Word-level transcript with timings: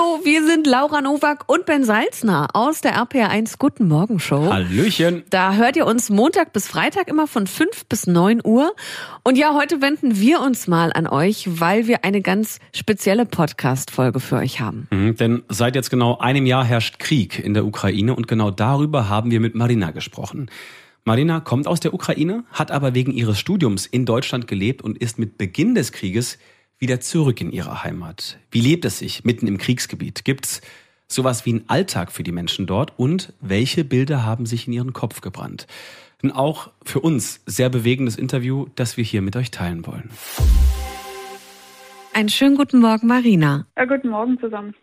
Hallo, 0.00 0.20
wir 0.24 0.46
sind 0.46 0.66
Laura 0.66 1.00
Nowak 1.02 1.44
und 1.46 1.66
Ben 1.66 1.84
Salzner 1.84 2.48
aus 2.54 2.80
der 2.80 2.94
RPR1 2.94 3.56
Guten 3.58 3.86
Morgen 3.86 4.18
Show. 4.18 4.50
Hallöchen. 4.50 5.24
Da 5.28 5.54
hört 5.54 5.76
ihr 5.76 5.86
uns 5.86 6.08
Montag 6.08 6.52
bis 6.52 6.68
Freitag 6.68 7.08
immer 7.08 7.26
von 7.26 7.46
5 7.46 7.86
bis 7.86 8.06
9 8.06 8.40
Uhr. 8.42 8.74
Und 9.24 9.36
ja, 9.36 9.54
heute 9.54 9.82
wenden 9.82 10.18
wir 10.18 10.40
uns 10.40 10.68
mal 10.68 10.92
an 10.92 11.06
euch, 11.06 11.60
weil 11.60 11.86
wir 11.86 12.04
eine 12.04 12.22
ganz 12.22 12.60
spezielle 12.74 13.26
Podcast-Folge 13.26 14.20
für 14.20 14.36
euch 14.36 14.60
haben. 14.60 14.88
Mhm, 14.90 15.16
denn 15.16 15.42
seit 15.48 15.74
jetzt 15.74 15.90
genau 15.90 16.16
einem 16.18 16.46
Jahr 16.46 16.64
herrscht 16.64 16.98
Krieg 16.98 17.38
in 17.38 17.52
der 17.52 17.66
Ukraine 17.66 18.14
und 18.14 18.26
genau 18.26 18.50
darüber 18.50 19.08
haben 19.10 19.30
wir 19.30 19.40
mit 19.40 19.54
Marina 19.54 19.90
gesprochen. 19.90 20.50
Marina 21.04 21.40
kommt 21.40 21.66
aus 21.66 21.80
der 21.80 21.92
Ukraine, 21.92 22.44
hat 22.52 22.70
aber 22.70 22.94
wegen 22.94 23.12
ihres 23.12 23.38
Studiums 23.38 23.84
in 23.86 24.06
Deutschland 24.06 24.46
gelebt 24.46 24.80
und 24.80 24.96
ist 24.96 25.18
mit 25.18 25.36
Beginn 25.36 25.74
des 25.74 25.92
Krieges 25.92 26.38
wieder 26.80 26.98
zurück 26.98 27.40
in 27.40 27.52
ihre 27.52 27.84
Heimat. 27.84 28.38
Wie 28.50 28.62
lebt 28.62 28.84
es 28.86 28.98
sich 28.98 29.22
mitten 29.22 29.46
im 29.46 29.58
Kriegsgebiet? 29.58 30.24
Gibt's 30.24 30.62
sowas 31.06 31.44
wie 31.44 31.50
einen 31.50 31.68
Alltag 31.68 32.10
für 32.10 32.22
die 32.22 32.32
Menschen 32.32 32.66
dort? 32.66 32.98
Und 32.98 33.34
welche 33.40 33.84
Bilder 33.84 34.24
haben 34.24 34.46
sich 34.46 34.66
in 34.66 34.72
ihren 34.72 34.94
Kopf 34.94 35.20
gebrannt? 35.20 35.66
Ein 36.22 36.32
auch 36.32 36.70
für 36.82 37.00
uns 37.00 37.42
sehr 37.46 37.68
bewegendes 37.68 38.16
Interview, 38.16 38.66
das 38.74 38.96
wir 38.96 39.04
hier 39.04 39.22
mit 39.22 39.36
euch 39.36 39.50
teilen 39.50 39.86
wollen. 39.86 40.10
Einen 42.12 42.28
schönen 42.28 42.56
guten 42.56 42.80
Morgen, 42.80 43.06
Marina. 43.06 43.66
Ja, 43.76 43.84
guten 43.84 44.08
Morgen 44.08 44.38
zusammen. 44.40 44.74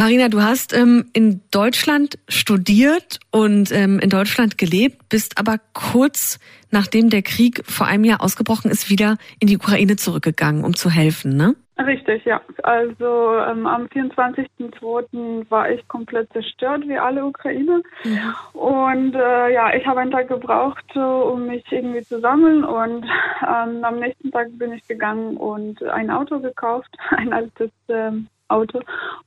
Marina, 0.00 0.30
du 0.30 0.40
hast 0.40 0.74
ähm, 0.74 1.10
in 1.12 1.42
Deutschland 1.50 2.18
studiert 2.26 3.20
und 3.30 3.70
ähm, 3.70 3.98
in 3.98 4.08
Deutschland 4.08 4.56
gelebt, 4.56 5.10
bist 5.10 5.36
aber 5.36 5.56
kurz 5.74 6.38
nachdem 6.70 7.10
der 7.10 7.20
Krieg 7.20 7.60
vor 7.66 7.86
einem 7.86 8.04
Jahr 8.04 8.22
ausgebrochen 8.22 8.70
ist, 8.70 8.88
wieder 8.88 9.18
in 9.40 9.48
die 9.48 9.58
Ukraine 9.58 9.96
zurückgegangen, 9.96 10.64
um 10.64 10.74
zu 10.74 10.88
helfen, 10.88 11.36
ne? 11.36 11.54
Richtig, 11.76 12.24
ja. 12.24 12.40
Also 12.62 13.36
ähm, 13.40 13.66
am 13.66 13.88
24.02. 13.88 15.50
war 15.50 15.70
ich 15.70 15.86
komplett 15.86 16.32
zerstört, 16.32 16.84
wie 16.86 16.96
alle 16.96 17.22
Ukrainer. 17.22 17.82
Ja. 18.04 18.36
Und 18.58 19.14
äh, 19.14 19.52
ja, 19.52 19.74
ich 19.74 19.86
habe 19.86 20.00
einen 20.00 20.12
Tag 20.12 20.28
gebraucht, 20.28 20.96
um 20.96 21.46
mich 21.46 21.64
irgendwie 21.70 22.02
zu 22.02 22.20
sammeln. 22.20 22.64
Und 22.64 23.04
ähm, 23.42 23.84
am 23.84 23.98
nächsten 23.98 24.30
Tag 24.30 24.48
bin 24.52 24.72
ich 24.72 24.88
gegangen 24.88 25.36
und 25.36 25.82
ein 25.82 26.10
Auto 26.10 26.40
gekauft, 26.40 26.88
ein 27.10 27.34
altes 27.34 27.70
ähm, 27.90 28.28
Auto. 28.50 28.80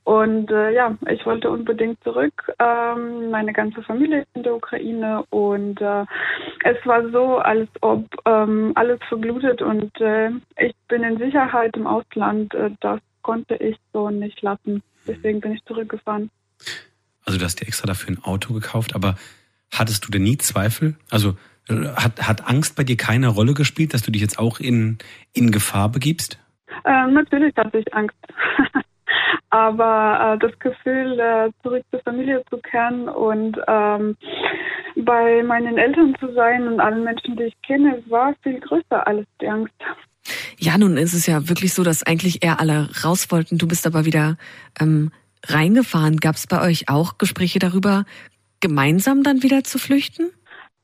Und 0.04 0.50
äh, 0.50 0.72
ja, 0.74 0.96
ich 1.08 1.24
wollte 1.26 1.50
unbedingt 1.50 2.02
zurück. 2.04 2.52
Ähm, 2.58 3.30
meine 3.30 3.52
ganze 3.52 3.82
Familie 3.82 4.20
ist 4.20 4.28
in 4.34 4.42
der 4.42 4.54
Ukraine 4.54 5.24
und 5.30 5.80
äh, 5.80 6.04
es 6.64 6.76
war 6.84 7.08
so, 7.10 7.38
als 7.38 7.68
ob 7.80 8.04
ähm, 8.26 8.72
alles 8.74 9.00
verglutet 9.08 9.62
und 9.62 9.98
äh, 10.00 10.30
ich 10.58 10.74
bin 10.88 11.02
in 11.02 11.18
Sicherheit 11.18 11.76
im 11.76 11.86
Ausland. 11.86 12.54
Äh, 12.54 12.70
das 12.80 13.00
konnte 13.22 13.54
ich 13.56 13.76
so 13.92 14.10
nicht 14.10 14.40
lassen. 14.42 14.82
Deswegen 15.06 15.40
bin 15.40 15.52
ich 15.52 15.64
zurückgefahren. 15.64 16.30
Also 17.24 17.38
du 17.38 17.44
hast 17.44 17.60
dir 17.60 17.66
extra 17.66 17.86
dafür 17.86 18.14
ein 18.14 18.22
Auto 18.22 18.52
gekauft, 18.52 18.94
aber 18.94 19.16
hattest 19.72 20.06
du 20.06 20.10
denn 20.10 20.22
nie 20.22 20.38
Zweifel? 20.38 20.96
Also 21.10 21.36
äh, 21.68 21.86
hat, 21.96 22.26
hat 22.26 22.48
Angst 22.48 22.76
bei 22.76 22.84
dir 22.84 22.96
keine 22.96 23.28
Rolle 23.28 23.54
gespielt, 23.54 23.94
dass 23.94 24.02
du 24.02 24.10
dich 24.10 24.22
jetzt 24.22 24.38
auch 24.38 24.60
in, 24.60 24.98
in 25.32 25.50
Gefahr 25.50 25.88
begibst? 25.88 26.38
Ähm, 26.84 27.14
natürlich 27.14 27.54
hatte 27.56 27.78
ich 27.78 27.94
Angst. 27.94 28.16
Aber 29.50 30.34
äh, 30.34 30.38
das 30.38 30.58
Gefühl, 30.58 31.18
äh, 31.18 31.50
zurück 31.62 31.84
zur 31.90 32.00
Familie 32.00 32.42
zu 32.50 32.58
kehren 32.58 33.08
und 33.08 33.56
ähm, 33.68 34.16
bei 34.96 35.42
meinen 35.42 35.78
Eltern 35.78 36.14
zu 36.18 36.32
sein 36.34 36.66
und 36.66 36.80
allen 36.80 37.04
Menschen, 37.04 37.36
die 37.36 37.44
ich 37.44 37.62
kenne, 37.62 38.02
war 38.08 38.34
viel 38.42 38.60
größer 38.60 39.06
als 39.06 39.26
die 39.40 39.48
Angst. 39.48 39.74
Ja, 40.58 40.78
nun 40.78 40.96
ist 40.96 41.14
es 41.14 41.26
ja 41.26 41.48
wirklich 41.48 41.74
so, 41.74 41.82
dass 41.82 42.02
eigentlich 42.02 42.42
eher 42.42 42.60
alle 42.60 42.88
raus 43.04 43.30
wollten. 43.30 43.58
Du 43.58 43.68
bist 43.68 43.86
aber 43.86 44.04
wieder 44.04 44.36
ähm, 44.80 45.10
reingefahren. 45.44 46.18
Gab 46.18 46.36
es 46.36 46.46
bei 46.46 46.60
euch 46.60 46.88
auch 46.88 47.18
Gespräche 47.18 47.58
darüber, 47.58 48.04
gemeinsam 48.60 49.22
dann 49.22 49.42
wieder 49.42 49.64
zu 49.64 49.78
flüchten? 49.78 50.30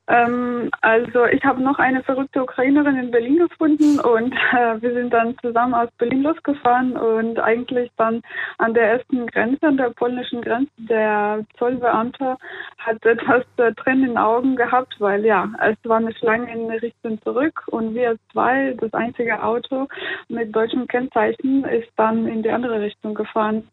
Ähm, 0.07 0.69
also 0.81 1.25
ich 1.25 1.43
habe 1.43 1.61
noch 1.61 1.77
eine 1.77 2.01
verrückte 2.03 2.41
Ukrainerin 2.41 2.97
in 2.97 3.11
Berlin 3.11 3.37
gefunden 3.37 3.99
und 3.99 4.33
äh, 4.51 4.81
wir 4.81 4.93
sind 4.93 5.13
dann 5.13 5.37
zusammen 5.41 5.75
aus 5.75 5.89
Berlin 5.97 6.23
losgefahren 6.23 6.97
und 6.97 7.39
eigentlich 7.39 7.91
dann 7.97 8.21
an 8.57 8.73
der 8.73 8.93
ersten 8.93 9.27
Grenze, 9.27 9.67
an 9.67 9.77
der 9.77 9.91
polnischen 9.91 10.41
Grenze, 10.41 10.71
der 10.77 11.45
Zollbeamte 11.57 12.37
hat 12.79 13.05
etwas 13.05 13.43
äh, 13.57 13.73
Tränen 13.73 14.01
in 14.01 14.09
den 14.09 14.17
Augen 14.17 14.55
gehabt, 14.55 14.95
weil 14.99 15.23
ja, 15.23 15.47
es 15.61 15.77
war 15.83 15.97
eine 15.97 16.13
Schlange 16.15 16.51
in 16.51 16.69
Richtung 16.71 17.21
zurück 17.21 17.63
und 17.67 17.93
wir 17.93 18.17
zwei, 18.31 18.75
das 18.79 18.93
einzige 18.93 19.41
Auto 19.43 19.87
mit 20.29 20.55
deutschen 20.55 20.87
Kennzeichen, 20.87 21.63
ist 21.65 21.91
dann 21.95 22.27
in 22.27 22.41
die 22.41 22.49
andere 22.49 22.81
Richtung 22.81 23.13
gefahren. 23.13 23.67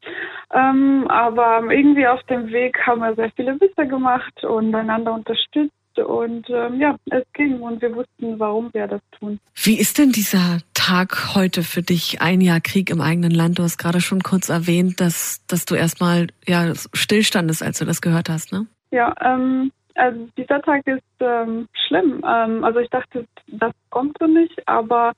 Ähm, 0.53 1.07
aber 1.09 1.63
irgendwie 1.71 2.07
auf 2.07 2.23
dem 2.25 2.51
Weg 2.51 2.79
haben 2.87 3.01
wir 3.01 3.15
sehr 3.15 3.31
viele 3.35 3.59
Witze 3.61 3.87
gemacht 3.87 4.45
und 4.45 4.75
einander 4.75 5.15
unterstützt 5.15 5.73
und 5.97 6.49
ähm, 6.51 6.81
ja, 6.81 6.97
es 7.11 7.25
ging 7.33 7.61
und 7.61 7.81
wir 7.81 7.95
wussten, 7.95 8.39
warum 8.39 8.71
wir 8.73 8.87
das 8.87 9.01
tun. 9.19 9.39
Wie 9.55 9.79
ist 9.79 9.99
denn 9.99 10.13
dieser 10.13 10.59
Tag 10.75 11.35
heute 11.35 11.63
für 11.63 11.83
dich? 11.83 12.21
Ein 12.21 12.41
Jahr 12.41 12.61
Krieg 12.61 12.91
im 12.91 13.01
eigenen 13.01 13.33
Land. 13.33 13.59
Du 13.59 13.63
hast 13.63 13.79
gerade 13.79 14.01
schon 14.01 14.23
kurz 14.23 14.49
erwähnt, 14.49 15.01
dass, 15.01 15.45
dass 15.47 15.65
du 15.65 15.75
erstmal 15.75 16.29
ja, 16.47 16.73
stillstandest, 16.93 17.63
als 17.63 17.79
du 17.79 17.85
das 17.85 18.01
gehört 18.01 18.29
hast, 18.29 18.53
ne? 18.53 18.67
Ja, 18.91 19.15
ähm, 19.21 19.71
also 19.99 20.29
dieser 20.37 20.63
Tag 20.63 20.87
ist 20.87 21.03
ähm, 21.21 21.69
schlimm. 21.87 22.25
Ähm, 22.27 22.65
also 22.65 22.79
ich 22.79 22.91
dachte, 22.91 23.27
das 23.49 23.73
kommt 23.91 24.17
so 24.19 24.27
nicht, 24.27 24.67
aber 24.67 25.13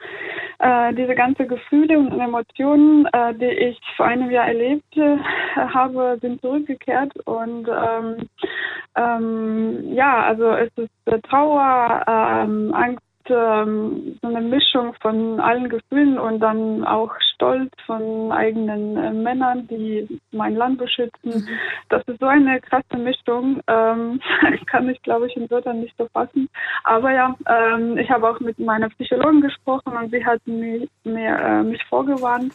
äh, 0.58 0.94
diese 0.94 1.14
ganzen 1.14 1.48
Gefühle 1.48 1.98
und 1.98 2.18
Emotionen, 2.18 3.06
äh, 3.12 3.34
die 3.34 3.44
ich 3.44 3.80
vor 3.96 4.06
einem 4.06 4.30
Jahr 4.30 4.46
erlebt 4.46 4.96
äh, 4.96 5.18
habe, 5.56 6.18
sind 6.20 6.40
zurückgekehrt 6.40 7.14
und 7.26 7.68
ähm, 7.68 8.28
ähm, 8.96 9.92
ja, 9.92 10.22
also 10.24 10.50
es 10.52 10.70
ist 10.76 10.90
äh, 11.06 11.20
Trauer, 11.20 12.04
ähm, 12.06 12.74
Angst, 12.74 13.02
ähm, 13.28 14.18
so 14.22 14.28
eine 14.28 14.40
Mischung 14.40 14.94
von 15.00 15.40
allen 15.40 15.68
Gefühlen 15.68 16.18
und 16.18 16.40
dann 16.40 16.84
auch 16.84 17.14
Stolz 17.40 17.72
von 17.86 18.30
eigenen 18.32 18.98
äh, 18.98 19.12
Männern, 19.12 19.66
die 19.66 20.20
mein 20.30 20.56
Land 20.56 20.76
beschützen. 20.76 21.30
Mhm. 21.32 21.48
Das 21.88 22.02
ist 22.06 22.20
so 22.20 22.26
eine 22.26 22.60
krasse 22.60 22.98
Mischung. 22.98 23.62
Ähm, 23.66 24.20
kann 24.66 24.90
ich, 24.90 25.00
glaube 25.02 25.26
ich, 25.26 25.36
in 25.38 25.50
Wörtern 25.50 25.80
nicht 25.80 25.96
so 25.96 26.06
fassen. 26.12 26.50
Aber 26.84 27.10
ja, 27.12 27.34
ähm, 27.48 27.96
ich 27.96 28.10
habe 28.10 28.28
auch 28.28 28.38
mit 28.40 28.58
meiner 28.58 28.90
Psychologin 28.90 29.40
gesprochen 29.40 29.96
und 29.96 30.10
sie 30.10 30.24
hat 30.24 30.46
mich, 30.46 30.86
mir, 31.04 31.34
äh, 31.38 31.62
mich 31.62 31.82
vorgewarnt, 31.86 32.52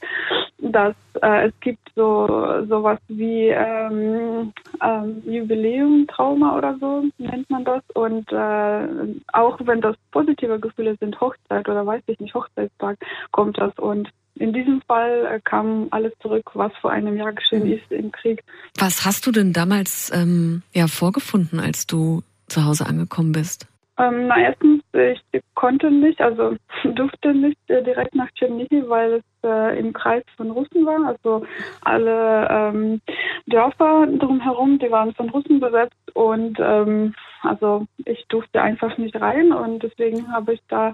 dass 0.59 0.95
äh, 1.23 1.47
es 1.47 1.59
gibt 1.61 1.89
so 1.95 2.27
sowas 2.67 2.99
wie 3.07 3.47
ähm, 3.47 4.53
ähm, 4.83 5.23
Jubiläum-Trauma 5.25 6.57
oder 6.57 6.77
so 6.79 7.05
nennt 7.17 7.49
man 7.49 7.65
das. 7.65 7.81
Und 7.95 8.31
äh, 8.31 9.15
auch 9.33 9.57
wenn 9.63 9.81
das 9.81 9.95
positive 10.11 10.59
Gefühle 10.59 10.95
sind, 10.99 11.19
Hochzeit 11.19 11.67
oder 11.67 11.85
weiß 11.87 12.03
ich 12.05 12.19
nicht, 12.19 12.35
Hochzeitstag, 12.35 12.97
kommt 13.31 13.57
das. 13.57 13.73
Und 13.79 14.11
in 14.35 14.53
diesem 14.53 14.81
Fall 14.81 15.25
äh, 15.25 15.39
kam 15.43 15.87
alles 15.91 16.13
zurück, 16.21 16.51
was 16.53 16.71
vor 16.81 16.91
einem 16.91 17.17
Jahr 17.17 17.33
geschehen 17.33 17.71
ist 17.71 17.89
im 17.91 18.11
Krieg. 18.11 18.43
Was 18.77 19.05
hast 19.05 19.25
du 19.25 19.31
denn 19.31 19.53
damals 19.53 20.11
ähm, 20.13 20.61
ja 20.73 20.87
vorgefunden, 20.87 21.59
als 21.59 21.87
du 21.87 22.21
zu 22.47 22.65
Hause 22.65 22.85
angekommen 22.85 23.31
bist? 23.31 23.67
Ähm, 23.97 24.27
na, 24.27 24.37
erstens, 24.37 24.83
ich 25.31 25.41
konnte 25.53 25.89
nicht, 25.89 26.19
also 26.19 26.55
durfte 26.83 27.33
nicht 27.33 27.57
äh, 27.67 27.81
direkt 27.81 28.13
nach 28.13 28.29
Tschernihiv, 28.31 28.89
weil 28.89 29.13
es 29.13 29.23
äh, 29.43 29.79
im 29.79 29.93
Kreis 29.93 30.23
von 30.35 30.51
Russen 30.51 30.85
war. 30.85 31.07
Also 31.07 31.45
alle 31.81 32.47
ähm, 32.49 33.01
Dörfer 33.45 34.07
drumherum, 34.07 34.79
die 34.79 34.91
waren 34.91 35.13
von 35.13 35.29
Russen 35.29 35.61
besetzt 35.61 35.95
und 36.15 36.57
ähm, 36.61 37.13
also 37.43 37.85
ich 38.05 38.25
durfte 38.29 38.61
einfach 38.61 38.97
nicht 38.97 39.19
rein 39.19 39.51
und 39.51 39.83
deswegen 39.83 40.31
habe 40.31 40.53
ich 40.53 40.61
da 40.69 40.93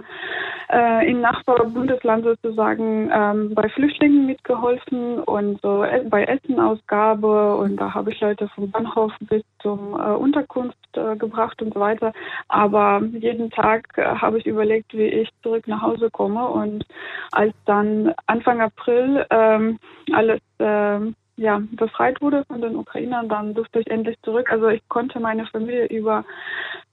äh, 0.69 1.09
im 1.09 1.21
Nachbarbundesland 1.21 2.25
sozusagen 2.25 3.09
ähm, 3.13 3.53
bei 3.53 3.69
Flüchtlingen 3.69 4.25
mitgeholfen 4.25 5.19
und 5.19 5.61
so 5.61 5.83
äh, 5.83 6.03
bei 6.09 6.23
Essenausgabe 6.23 7.55
und 7.55 7.77
da 7.77 7.93
habe 7.93 8.11
ich 8.11 8.19
Leute 8.19 8.47
vom 8.49 8.71
Bahnhof 8.71 9.13
bis 9.21 9.43
zum 9.61 9.93
äh, 9.93 10.13
Unterkunft 10.13 10.77
äh, 10.93 11.15
gebracht 11.15 11.61
und 11.61 11.73
so 11.73 11.79
weiter. 11.79 12.13
Aber 12.47 13.01
jeden 13.13 13.51
Tag 13.51 13.87
äh, 13.97 14.03
habe 14.03 14.39
ich 14.39 14.47
überlegt, 14.47 14.93
wie 14.93 15.05
ich 15.05 15.29
zurück 15.43 15.67
nach 15.67 15.83
Hause 15.83 16.09
komme 16.09 16.47
und 16.47 16.83
als 17.31 17.53
dann 17.65 18.13
Anfang 18.25 18.59
April 18.59 19.25
ähm, 19.29 19.79
alles 20.11 20.41
ähm, 20.59 21.15
ja, 21.41 21.61
befreit 21.71 22.21
wurde 22.21 22.45
von 22.45 22.61
den 22.61 22.75
Ukrainern, 22.75 23.27
dann 23.27 23.53
durfte 23.53 23.79
ich 23.79 23.87
endlich 23.87 24.17
zurück. 24.23 24.51
Also 24.51 24.69
ich 24.69 24.81
konnte 24.87 25.19
meine 25.19 25.45
Familie 25.47 25.87
über 25.87 26.23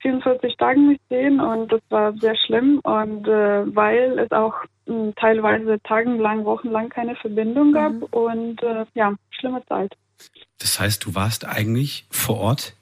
44 0.01 0.57
Tage 0.57 0.81
nicht 0.81 1.03
sehen 1.11 1.41
und 1.41 1.71
das 1.71 1.83
war 1.91 2.15
sehr 2.15 2.37
schlimm 2.37 2.79
und 2.81 3.29
äh, 3.29 3.77
weil 3.77 4.19
es 4.19 4.31
auch 4.33 4.55
mh, 4.87 4.95
hm, 4.95 5.15
teilweise 5.17 5.79
tagelang, 5.83 6.45
wochenlang 6.45 6.89
keine 6.89 7.15
Verbindung 7.17 7.73
gab 7.73 7.93
mhm. 7.93 8.03
und 8.05 8.63
äh, 8.63 8.87
ja, 8.95 9.15
schlimme 9.31 9.63
Zeit. 9.67 9.95
Das 10.59 10.81
heißt, 10.81 11.05
du 11.05 11.15
warst 11.15 11.45
eigentlich 11.47 12.07
vor 12.11 12.39
Ort 12.39 12.75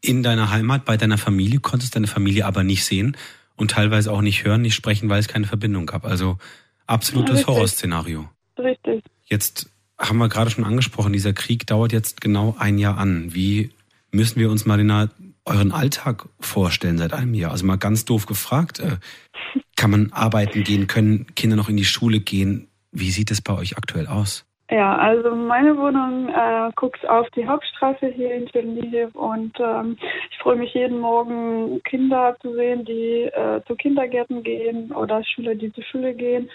in 0.00 0.22
deiner 0.22 0.50
Heimat, 0.50 0.84
bei 0.84 0.96
deiner 0.96 1.18
Familie, 1.18 1.60
konntest 1.60 1.94
deine 1.94 2.08
Familie 2.08 2.46
aber 2.46 2.64
nicht 2.64 2.84
sehen 2.84 3.16
und 3.56 3.70
teilweise 3.70 4.10
auch 4.10 4.22
nicht 4.22 4.44
hören, 4.44 4.62
nicht 4.62 4.74
sprechen, 4.74 5.08
weil 5.08 5.20
es 5.20 5.28
keine 5.28 5.46
Verbindung 5.46 5.86
gab. 5.86 6.04
Also 6.04 6.38
absolutes 6.86 7.36
Richtig. 7.36 7.46
Horrorszenario. 7.46 8.28
Richtig. 8.58 9.04
Jetzt 9.24 9.71
haben 10.02 10.18
wir 10.18 10.28
gerade 10.28 10.50
schon 10.50 10.64
angesprochen, 10.64 11.12
dieser 11.12 11.32
Krieg 11.32 11.66
dauert 11.66 11.92
jetzt 11.92 12.20
genau 12.20 12.56
ein 12.58 12.78
Jahr 12.78 12.98
an. 12.98 13.34
Wie 13.34 13.70
müssen 14.10 14.40
wir 14.40 14.50
uns, 14.50 14.66
Marina, 14.66 15.08
euren 15.44 15.72
Alltag 15.72 16.28
vorstellen 16.40 16.98
seit 16.98 17.12
einem 17.12 17.34
Jahr? 17.34 17.52
Also 17.52 17.64
mal 17.64 17.78
ganz 17.78 18.04
doof 18.04 18.26
gefragt, 18.26 18.80
äh, 18.80 18.96
kann 19.76 19.90
man 19.90 20.12
arbeiten 20.12 20.64
gehen, 20.64 20.86
können 20.86 21.26
Kinder 21.34 21.56
noch 21.56 21.68
in 21.68 21.76
die 21.76 21.84
Schule 21.84 22.20
gehen? 22.20 22.68
Wie 22.90 23.10
sieht 23.10 23.30
es 23.30 23.40
bei 23.40 23.54
euch 23.54 23.76
aktuell 23.76 24.06
aus? 24.06 24.44
Ja, 24.70 24.96
also 24.96 25.34
meine 25.36 25.76
Wohnung 25.76 26.28
äh, 26.30 26.70
guckt 26.76 27.06
auf 27.06 27.28
die 27.36 27.46
Hauptstraße 27.46 28.06
hier 28.06 28.34
in 28.34 28.46
Chernihiv 28.46 29.14
und 29.14 29.52
ähm, 29.60 29.98
freue 30.42 30.56
mich 30.56 30.74
jeden 30.74 30.98
Morgen 30.98 31.80
Kinder 31.84 32.36
zu 32.42 32.52
sehen, 32.54 32.84
die 32.84 33.30
äh, 33.32 33.60
zu 33.66 33.76
Kindergärten 33.76 34.42
gehen 34.42 34.92
oder 34.92 35.22
Schüler, 35.24 35.54
die 35.54 35.72
zur 35.72 35.84
Schule 35.84 36.14
gehen. 36.14 36.50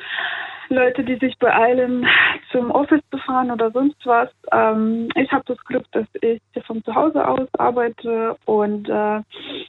Leute, 0.69 1.03
die 1.03 1.15
sich 1.15 1.37
beeilen, 1.39 2.05
zum 2.51 2.71
Office 2.71 3.01
zu 3.09 3.17
fahren 3.19 3.51
oder 3.51 3.71
sonst 3.71 4.05
was. 4.05 4.29
Ähm, 4.51 5.07
ich 5.15 5.31
habe 5.31 5.43
das 5.47 5.57
Glück, 5.65 5.85
dass 5.93 6.05
ich 6.21 6.41
von 6.65 6.83
zu 6.83 6.93
Hause 6.93 7.25
aus 7.25 7.47
arbeite 7.57 8.35
und 8.45 8.89
äh, 8.89 9.21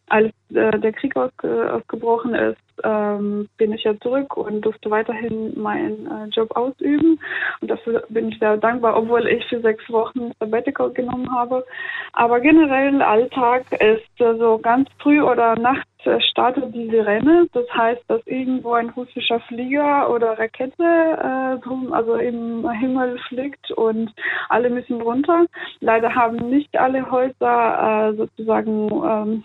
als 0.09 0.33
äh, 0.51 0.79
der 0.79 0.93
Krieg 0.93 1.15
ausge 1.17 1.73
ausgebrochen 1.73 2.35
ist, 2.35 2.59
ähm, 2.85 3.49
bin 3.59 3.73
ich 3.73 3.85
ja 3.85 3.99
zurück 4.01 4.37
und 4.37 4.63
durfte 4.63 4.91
weiterhin 4.91 5.59
meinen 5.61 6.07
äh, 6.07 6.29
Job 6.31 6.57
ausüben. 6.57 7.21
Und 7.61 7.71
dafür 7.71 8.05
bin 8.09 8.29
ich 8.29 8.39
sehr 8.39 8.57
dankbar, 8.57 8.97
obwohl 8.97 9.27
ich 9.27 9.45
für 9.47 9.61
sechs 9.61 9.89
Wochen 9.91 10.33
Sabbatical 10.41 10.91
genommen 10.93 11.31
habe. 11.31 11.65
Aber 12.13 12.41
generell 12.41 13.03
Alltag 13.03 13.65
ist 13.73 14.08
so 14.19 14.59
ganz 14.59 14.89
früh 14.99 15.21
oder 15.21 15.57
nachts 15.59 15.89
startet 16.31 16.75
die 16.75 16.89
Sirene. 16.89 17.47
Das 17.53 17.67
heißt, 17.75 18.03
dass 18.09 18.21
irgendwo 18.27 18.73
ein 18.73 18.91
russischer 18.91 19.41
Flieger 19.41 20.11
oder 20.11 20.39
Rakete 20.39 20.83
äh, 20.83 21.59
drum, 21.65 21.93
also 21.93 22.15
im 22.15 22.69
Himmel 22.71 23.19
fliegt 23.29 23.71
und 23.73 24.13
alle 24.49 24.71
müssen 24.71 25.01
runter. 25.01 25.47
Leider 25.81 26.15
haben 26.15 26.37
nicht 26.51 26.77
alle 26.79 27.11
Häuser 27.11 28.11
äh, 28.11 28.17
sozusagen 28.17 28.91
ähm, 28.91 29.45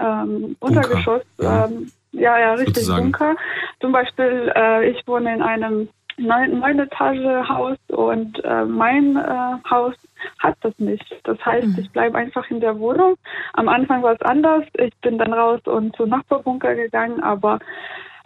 ähm, 0.00 0.56
Untergeschoss. 0.60 1.22
Ja. 1.40 1.66
Ähm, 1.66 1.90
ja, 2.12 2.38
ja, 2.38 2.54
richtig 2.54 2.84
sozusagen. 2.84 3.12
Bunker. 3.12 3.36
Zum 3.80 3.92
Beispiel, 3.92 4.52
äh, 4.54 4.88
ich 4.90 5.06
wohne 5.06 5.34
in 5.34 5.42
einem 5.42 5.88
neun, 6.18 6.60
neun 6.60 6.78
Etage 6.78 7.48
Haus 7.48 7.78
und 7.88 8.42
äh, 8.44 8.64
mein 8.64 9.16
äh, 9.16 9.70
Haus 9.70 9.94
hat 10.38 10.56
das 10.60 10.78
nicht. 10.78 11.04
Das 11.24 11.44
heißt, 11.44 11.66
mhm. 11.66 11.78
ich 11.78 11.90
bleibe 11.90 12.18
einfach 12.18 12.48
in 12.50 12.60
der 12.60 12.78
Wohnung. 12.78 13.16
Am 13.54 13.68
Anfang 13.68 14.02
war 14.02 14.14
es 14.14 14.22
anders. 14.22 14.64
Ich 14.78 14.94
bin 15.00 15.18
dann 15.18 15.32
raus 15.32 15.60
und 15.64 15.94
zum 15.96 16.08
Nachbarbunker 16.08 16.74
gegangen, 16.74 17.22
aber 17.22 17.58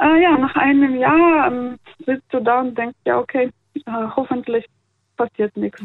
äh, 0.00 0.22
ja, 0.22 0.36
nach 0.38 0.54
einem 0.56 0.96
Jahr 0.96 1.48
ähm, 1.48 1.78
sitzt 2.06 2.32
du 2.32 2.40
da 2.40 2.60
und 2.60 2.76
denkst, 2.76 2.98
ja, 3.04 3.18
okay, 3.18 3.50
äh, 3.74 3.80
hoffentlich 4.16 4.66
passiert 5.16 5.56
nichts. 5.56 5.82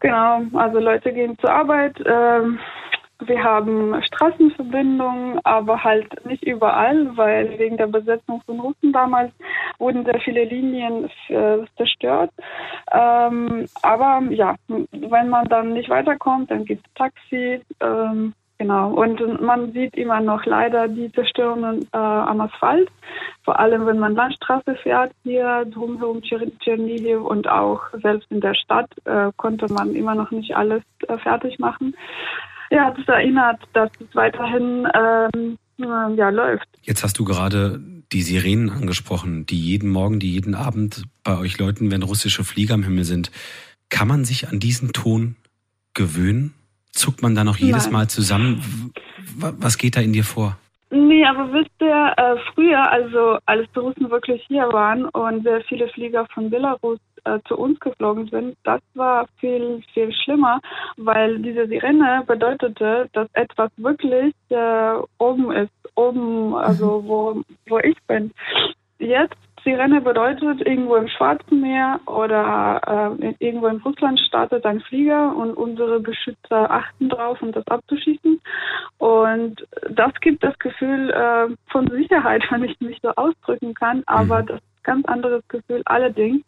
Genau, 0.00 0.42
also 0.54 0.78
Leute 0.78 1.12
gehen 1.12 1.38
zur 1.38 1.50
Arbeit. 1.50 1.98
Wir 3.20 3.42
haben 3.44 3.94
Straßenverbindungen, 4.02 5.40
aber 5.44 5.84
halt 5.84 6.24
nicht 6.24 6.42
überall, 6.42 7.16
weil 7.16 7.58
wegen 7.58 7.76
der 7.76 7.86
Besetzung 7.86 8.40
von 8.46 8.60
Russen 8.60 8.92
damals 8.92 9.32
wurden 9.78 10.04
sehr 10.04 10.20
viele 10.20 10.44
Linien 10.44 11.10
zerstört. 11.76 12.30
Ähm, 12.92 13.66
aber 13.82 14.22
ja, 14.30 14.54
wenn 14.68 15.28
man 15.28 15.46
dann 15.46 15.74
nicht 15.74 15.90
weiterkommt, 15.90 16.50
dann 16.50 16.64
gibt 16.64 16.86
es 16.86 16.94
Taxi. 16.94 17.60
Ähm, 17.80 18.32
genau. 18.56 18.92
Und 18.92 19.42
man 19.42 19.72
sieht 19.72 19.96
immer 19.96 20.20
noch 20.20 20.46
leider 20.46 20.88
die 20.88 21.12
Zerstörungen 21.12 21.82
äh, 21.92 21.98
am 21.98 22.40
Asphalt. 22.40 22.88
Vor 23.44 23.58
allem, 23.58 23.86
wenn 23.86 23.98
man 23.98 24.14
Landstraße 24.14 24.76
fährt, 24.76 25.12
hier 25.24 25.66
drumherum 25.66 26.22
Tschernihiv 26.22 27.20
und 27.20 27.48
auch 27.48 27.82
selbst 28.02 28.30
in 28.30 28.40
der 28.40 28.54
Stadt 28.54 28.90
äh, 29.04 29.30
konnte 29.36 29.70
man 29.70 29.94
immer 29.94 30.14
noch 30.14 30.30
nicht 30.30 30.56
alles 30.56 30.82
äh, 31.06 31.18
fertig 31.18 31.58
machen 31.58 31.94
ja, 32.70 32.90
das 32.90 33.06
erinnert, 33.08 33.60
dass 33.72 33.90
es 34.00 34.14
weiterhin 34.14 34.86
ähm, 34.94 35.58
äh, 35.78 36.14
ja, 36.14 36.30
läuft. 36.30 36.66
Jetzt 36.82 37.02
hast 37.02 37.18
du 37.18 37.24
gerade 37.24 37.80
die 38.12 38.22
Sirenen 38.22 38.70
angesprochen, 38.70 39.46
die 39.46 39.60
jeden 39.60 39.90
Morgen, 39.90 40.18
die 40.18 40.32
jeden 40.32 40.54
Abend 40.54 41.04
bei 41.22 41.38
euch 41.38 41.58
läuten, 41.58 41.90
wenn 41.90 42.02
russische 42.02 42.44
Flieger 42.44 42.74
am 42.74 42.82
Himmel 42.82 43.04
sind. 43.04 43.30
Kann 43.88 44.08
man 44.08 44.24
sich 44.24 44.48
an 44.48 44.60
diesen 44.60 44.92
Ton 44.92 45.36
gewöhnen? 45.94 46.54
Zuckt 46.92 47.22
man 47.22 47.34
da 47.34 47.44
noch 47.44 47.56
jedes 47.56 47.84
Nein. 47.84 47.92
Mal 47.92 48.08
zusammen? 48.08 48.92
Was 49.36 49.78
geht 49.78 49.96
da 49.96 50.00
in 50.00 50.12
dir 50.12 50.24
vor? 50.24 50.56
Nee, 50.90 51.24
aber 51.24 51.52
wisst 51.52 51.70
ihr, 51.80 52.12
äh, 52.16 52.36
früher, 52.52 52.90
also 52.90 53.38
als 53.46 53.68
die 53.72 53.78
Russen 53.78 54.10
wirklich 54.10 54.42
hier 54.48 54.72
waren 54.72 55.04
und 55.04 55.44
sehr 55.44 55.62
viele 55.62 55.88
Flieger 55.88 56.26
von 56.34 56.50
Belarus 56.50 56.98
äh, 57.24 57.38
zu 57.46 57.56
uns 57.56 57.78
geflogen 57.80 58.28
sind, 58.28 58.56
das 58.64 58.80
war 58.94 59.26
viel, 59.38 59.82
viel 59.92 60.12
schlimmer, 60.12 60.60
weil 60.96 61.38
diese 61.38 61.66
Sirene 61.66 62.22
bedeutete, 62.26 63.08
dass 63.12 63.28
etwas 63.34 63.70
wirklich 63.76 64.34
äh, 64.50 64.94
oben 65.18 65.52
ist, 65.52 65.72
oben, 65.94 66.54
also 66.54 67.00
mhm. 67.00 67.08
wo, 67.08 67.42
wo 67.68 67.78
ich 67.78 67.96
bin. 68.06 68.32
Jetzt 68.98 69.36
Sirene 69.64 70.00
bedeutet, 70.00 70.66
irgendwo 70.66 70.96
im 70.96 71.08
Schwarzen 71.08 71.60
Meer 71.60 72.00
oder 72.06 73.16
äh, 73.20 73.34
irgendwo 73.38 73.66
in 73.66 73.78
Russland 73.78 74.18
startet 74.20 74.64
ein 74.64 74.80
Flieger 74.80 75.34
und 75.36 75.54
unsere 75.54 76.00
Beschützer 76.00 76.70
achten 76.70 77.08
drauf, 77.08 77.40
um 77.42 77.52
das 77.52 77.66
abzuschießen. 77.66 78.40
Und 78.98 79.66
das 79.90 80.12
gibt 80.20 80.42
das 80.42 80.58
Gefühl 80.58 81.10
äh, 81.10 81.54
von 81.70 81.88
Sicherheit, 81.90 82.42
wenn 82.50 82.64
ich 82.64 82.80
mich 82.80 82.98
so 83.02 83.10
ausdrücken 83.10 83.74
kann, 83.74 84.02
aber 84.06 84.42
mhm. 84.42 84.46
das 84.46 84.60
ganz 84.82 85.04
anderes 85.06 85.42
Gefühl. 85.48 85.82
Allerdings, 85.86 86.42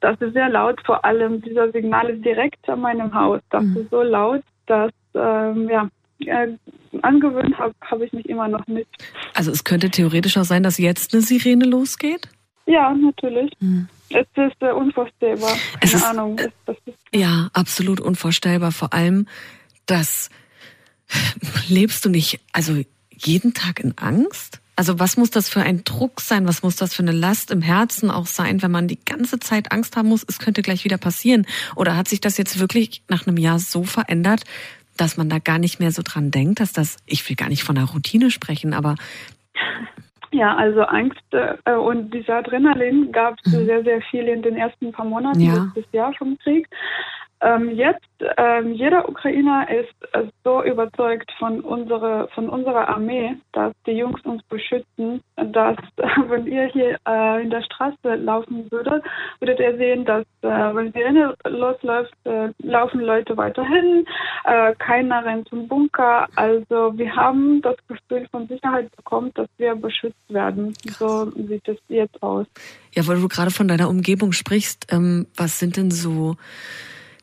das 0.00 0.20
ist 0.20 0.34
sehr 0.34 0.48
laut, 0.48 0.80
vor 0.84 1.04
allem 1.04 1.40
dieser 1.40 1.70
Signal 1.72 2.10
ist 2.10 2.24
direkt 2.24 2.68
an 2.68 2.80
meinem 2.80 3.12
Haus. 3.14 3.40
Das 3.50 3.64
mhm. 3.64 3.76
ist 3.78 3.90
so 3.90 4.02
laut, 4.02 4.42
dass, 4.66 4.92
ähm, 5.14 5.68
ja, 5.68 5.88
äh, 6.20 6.48
angewöhnt 7.02 7.58
habe 7.58 7.74
hab 7.80 8.00
ich 8.00 8.12
mich 8.12 8.28
immer 8.28 8.48
noch 8.48 8.66
nicht. 8.66 8.88
Also 9.34 9.50
es 9.50 9.64
könnte 9.64 9.90
theoretisch 9.90 10.36
auch 10.36 10.44
sein, 10.44 10.62
dass 10.62 10.78
jetzt 10.78 11.12
eine 11.12 11.22
Sirene 11.22 11.64
losgeht? 11.64 12.28
Ja, 12.66 12.94
natürlich. 12.94 13.52
Mhm. 13.60 13.88
Es 14.10 14.26
ist 14.36 14.62
äh, 14.62 14.70
unvorstellbar. 14.70 15.50
Keine 15.50 15.58
es 15.82 15.94
ist, 15.94 16.04
Ahnung. 16.04 16.38
Äh, 16.38 16.50
das 16.66 16.76
ist 16.86 16.96
ja, 17.12 17.48
absolut 17.52 18.00
unvorstellbar. 18.00 18.72
Vor 18.72 18.92
allem, 18.92 19.26
dass 19.86 20.30
lebst 21.68 22.04
du 22.04 22.10
nicht, 22.10 22.40
also 22.52 22.80
jeden 23.10 23.54
Tag 23.54 23.80
in 23.80 23.96
Angst? 23.98 24.60
Also 24.76 24.98
was 24.98 25.16
muss 25.16 25.30
das 25.30 25.48
für 25.48 25.60
ein 25.60 25.84
Druck 25.84 26.20
sein? 26.20 26.46
Was 26.48 26.62
muss 26.62 26.76
das 26.76 26.94
für 26.94 27.02
eine 27.02 27.12
Last 27.12 27.50
im 27.50 27.62
Herzen 27.62 28.10
auch 28.10 28.26
sein, 28.26 28.62
wenn 28.62 28.70
man 28.70 28.88
die 28.88 29.02
ganze 29.04 29.38
Zeit 29.38 29.72
Angst 29.72 29.96
haben 29.96 30.08
muss, 30.08 30.24
es 30.28 30.38
könnte 30.38 30.62
gleich 30.62 30.84
wieder 30.84 30.98
passieren? 30.98 31.46
Oder 31.76 31.96
hat 31.96 32.08
sich 32.08 32.20
das 32.20 32.38
jetzt 32.38 32.58
wirklich 32.58 33.02
nach 33.08 33.26
einem 33.26 33.36
Jahr 33.36 33.58
so 33.58 33.84
verändert, 33.84 34.42
dass 34.96 35.16
man 35.16 35.28
da 35.28 35.38
gar 35.38 35.58
nicht 35.58 35.80
mehr 35.80 35.90
so 35.90 36.02
dran 36.04 36.30
denkt, 36.30 36.60
dass 36.60 36.72
das, 36.72 36.96
ich 37.06 37.28
will 37.28 37.36
gar 37.36 37.48
nicht 37.48 37.64
von 37.64 37.76
einer 37.76 37.88
Routine 37.88 38.30
sprechen, 38.30 38.74
aber 38.74 38.96
ja, 40.34 40.56
also 40.56 40.82
Angst 40.82 41.22
äh, 41.30 41.74
und 41.74 42.12
dieser 42.12 42.38
Adrenalin 42.38 43.12
gab 43.12 43.36
es 43.44 43.52
mhm. 43.52 43.66
sehr, 43.66 43.84
sehr 43.84 44.00
viel 44.10 44.26
in 44.26 44.42
den 44.42 44.56
ersten 44.56 44.90
paar 44.90 45.04
Monaten 45.04 45.40
ja. 45.40 45.72
des 45.76 45.84
Jahres 45.92 46.16
vom 46.16 46.36
Krieg. 46.38 46.68
Ähm, 47.44 47.76
jetzt, 47.76 48.00
ähm, 48.38 48.72
jeder 48.72 49.06
Ukrainer 49.06 49.68
ist 49.68 49.94
äh, 50.14 50.24
so 50.44 50.64
überzeugt 50.64 51.30
von, 51.38 51.60
unsere, 51.60 52.26
von 52.34 52.48
unserer 52.48 52.88
Armee, 52.88 53.36
dass 53.52 53.74
die 53.86 53.92
Jungs 53.92 54.18
uns 54.22 54.42
beschützen, 54.44 55.20
dass 55.36 55.76
wenn 56.28 56.46
ihr 56.46 56.68
hier 56.68 56.96
äh, 57.06 57.42
in 57.42 57.50
der 57.50 57.62
Straße 57.62 58.14
laufen 58.14 58.70
würdet, 58.70 59.04
würdet 59.40 59.60
ihr 59.60 59.76
sehen, 59.76 60.06
dass 60.06 60.24
äh, 60.40 60.48
wenn 60.48 60.90
die 60.92 61.02
Renne 61.02 61.34
losläuft, 61.46 62.14
äh, 62.24 62.48
laufen 62.62 63.00
Leute 63.00 63.36
weiterhin, 63.36 64.06
äh, 64.44 64.74
keiner 64.78 65.22
rennt 65.26 65.46
zum 65.48 65.68
Bunker. 65.68 66.26
Also 66.36 66.96
wir 66.96 67.14
haben 67.14 67.60
das 67.60 67.76
Gefühl 67.88 68.26
von 68.30 68.48
Sicherheit 68.48 68.90
bekommen, 68.96 69.32
dass 69.34 69.48
wir 69.58 69.74
beschützt 69.74 70.32
werden. 70.32 70.72
So 70.98 71.30
sieht 71.32 71.68
es 71.68 71.76
jetzt 71.88 72.22
aus. 72.22 72.46
Ja, 72.94 73.06
weil 73.06 73.20
du 73.20 73.28
gerade 73.28 73.50
von 73.50 73.68
deiner 73.68 73.90
Umgebung 73.90 74.32
sprichst, 74.32 74.86
ähm, 74.90 75.26
was 75.36 75.58
sind 75.58 75.76
denn 75.76 75.90
so 75.90 76.36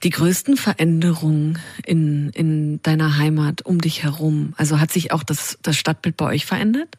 die 0.03 0.09
größten 0.09 0.57
Veränderungen 0.57 1.59
in, 1.85 2.31
in 2.33 2.81
deiner 2.81 3.17
Heimat 3.17 3.65
um 3.65 3.79
dich 3.79 4.03
herum? 4.03 4.53
Also 4.57 4.79
hat 4.79 4.91
sich 4.91 5.11
auch 5.11 5.23
das, 5.23 5.59
das 5.61 5.77
Stadtbild 5.77 6.17
bei 6.17 6.25
euch 6.25 6.45
verändert? 6.45 6.97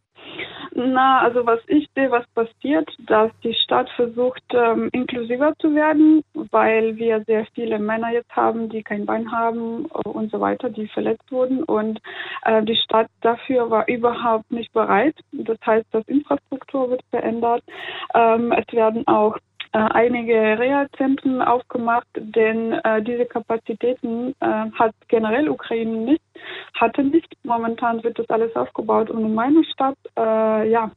Na, 0.75 1.21
also 1.21 1.45
was 1.45 1.61
ich 1.67 1.87
sehe, 1.95 2.11
was 2.11 2.27
passiert, 2.29 2.89
dass 3.07 3.31
die 3.45 3.53
Stadt 3.53 3.91
versucht, 3.91 4.43
ähm, 4.55 4.89
inklusiver 4.93 5.53
zu 5.59 5.75
werden, 5.75 6.23
weil 6.51 6.97
wir 6.97 7.23
sehr 7.27 7.47
viele 7.55 7.79
Männer 7.79 8.11
jetzt 8.11 8.35
haben, 8.35 8.71
die 8.71 8.83
kein 8.83 9.05
Bein 9.05 9.31
haben 9.31 9.85
äh, 9.85 10.09
und 10.09 10.31
so 10.31 10.41
weiter, 10.41 10.71
die 10.71 10.89
verletzt 10.89 11.31
wurden. 11.31 11.63
Und 11.63 12.01
äh, 12.45 12.63
die 12.63 12.77
Stadt 12.77 13.09
dafür 13.21 13.69
war 13.71 13.87
überhaupt 13.87 14.51
nicht 14.51 14.73
bereit. 14.73 15.15
Das 15.33 15.59
heißt, 15.67 15.87
das 15.93 16.09
Infrastruktur 16.09 16.89
wird 16.89 17.03
verändert. 17.11 17.63
Ähm, 18.15 18.53
es 18.53 18.73
werden 18.75 19.07
auch 19.07 19.37
einige 19.79 20.59
Reha-Zentren 20.59 21.41
aufgemacht, 21.41 22.07
denn 22.14 22.73
äh, 22.73 23.02
diese 23.02 23.26
Kapazitäten 23.26 24.35
äh, 24.41 24.71
hat 24.73 24.95
generell 25.09 25.49
Ukraine 25.49 25.91
nicht, 25.91 26.23
hatte 26.75 27.03
nicht. 27.05 27.29
Momentan 27.45 28.03
wird 28.03 28.19
das 28.19 28.29
alles 28.31 28.55
aufgebaut 28.57 29.11
und 29.11 29.25
in 29.25 29.35
meiner 29.35 29.65
Stadt, 29.65 29.97
äh, 30.17 30.71
ja, 30.71 30.91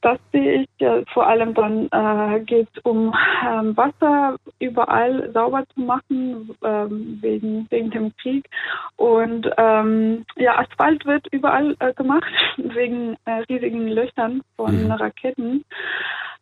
das 0.00 0.18
sehe 0.32 0.62
ich 0.62 0.68
äh, 0.80 1.04
vor 1.12 1.26
allem 1.26 1.54
dann 1.54 1.88
äh, 1.90 2.40
geht 2.40 2.68
es 2.72 2.82
um 2.84 3.12
ähm, 3.44 3.76
Wasser 3.76 4.36
überall 4.60 5.30
sauber 5.32 5.64
zu 5.74 5.80
machen 5.80 6.56
ähm, 6.62 7.18
wegen 7.20 7.66
wegen 7.70 7.90
dem 7.90 8.12
Krieg 8.16 8.48
und 8.96 9.50
ähm, 9.56 10.24
ja 10.36 10.58
Asphalt 10.58 11.04
wird 11.04 11.26
überall 11.32 11.74
äh, 11.80 11.92
gemacht 11.94 12.32
wegen 12.58 13.16
äh, 13.24 13.42
riesigen 13.48 13.88
Löchern 13.88 14.42
von 14.56 14.84
mhm. 14.84 14.92
Raketen. 14.92 15.64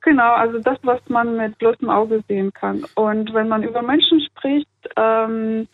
Genau, 0.02 0.34
also 0.34 0.60
das, 0.60 0.78
was 0.82 1.00
man 1.08 1.36
mit 1.36 1.58
bloßem 1.58 1.90
Auge 1.90 2.22
sehen 2.28 2.52
kann. 2.52 2.84
Und 2.94 3.34
wenn 3.34 3.48
man 3.48 3.64
über 3.64 3.82
Menschen 3.82 4.20
spricht, 4.20 4.68
ähm, 4.96 5.66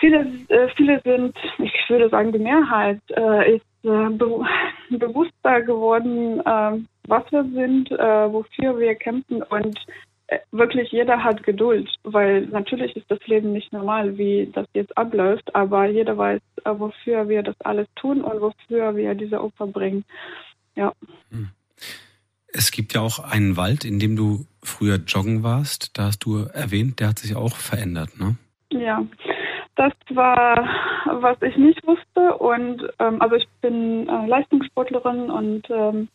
viele, 0.00 0.26
äh, 0.48 0.68
viele 0.76 1.00
sind, 1.04 1.36
ich 1.58 1.72
würde 1.88 2.08
sagen, 2.08 2.32
die 2.32 2.38
Mehrheit 2.38 3.00
äh, 3.10 3.56
ist 3.56 3.66
äh, 3.84 4.10
be 4.10 4.44
bewusster 4.90 5.62
geworden, 5.62 6.40
äh, 6.40 6.84
was 7.06 7.30
wir 7.30 7.44
sind, 7.44 7.90
äh, 7.90 8.32
wofür 8.32 8.78
wir 8.78 8.94
kämpfen 8.94 9.42
und 9.42 9.78
äh, 10.28 10.38
wirklich 10.52 10.92
jeder 10.92 11.22
hat 11.22 11.42
Geduld, 11.42 11.88
weil 12.04 12.46
natürlich 12.46 12.96
ist 12.96 13.10
das 13.10 13.24
Leben 13.26 13.52
nicht 13.52 13.72
normal, 13.72 14.18
wie 14.18 14.50
das 14.52 14.66
jetzt 14.74 14.96
abläuft, 14.96 15.54
aber 15.54 15.86
jeder 15.86 16.16
weiß, 16.16 16.40
wofür 16.64 17.28
wir 17.28 17.42
das 17.42 17.56
alles 17.60 17.86
tun 17.96 18.20
und 18.22 18.40
wofür 18.40 18.94
wir 18.94 19.14
diese 19.14 19.42
Opfer 19.42 19.66
bringen. 19.66 20.04
Ja. 20.74 20.92
Hm. 21.30 21.48
Es 22.50 22.70
gibt 22.70 22.94
ja 22.94 23.02
auch 23.02 23.18
einen 23.18 23.56
Wald, 23.56 23.84
in 23.84 23.98
dem 23.98 24.16
du 24.16 24.46
früher 24.62 24.96
joggen 24.96 25.42
warst. 25.42 25.96
Da 25.98 26.04
hast 26.04 26.20
du 26.20 26.44
erwähnt, 26.52 26.98
der 27.00 27.08
hat 27.08 27.18
sich 27.18 27.36
auch 27.36 27.56
verändert, 27.56 28.18
ne? 28.18 28.36
Ja, 28.70 29.06
das 29.78 29.92
war, 30.10 30.68
was 31.06 31.40
ich 31.42 31.56
nicht 31.56 31.86
wusste. 31.86 32.36
Und 32.38 32.82
ähm, 32.98 33.22
also 33.22 33.36
ich 33.36 33.48
bin 33.60 34.08
äh, 34.08 34.26
Leistungssportlerin 34.26 35.30
und 35.30 35.70
ähm, 35.70 36.08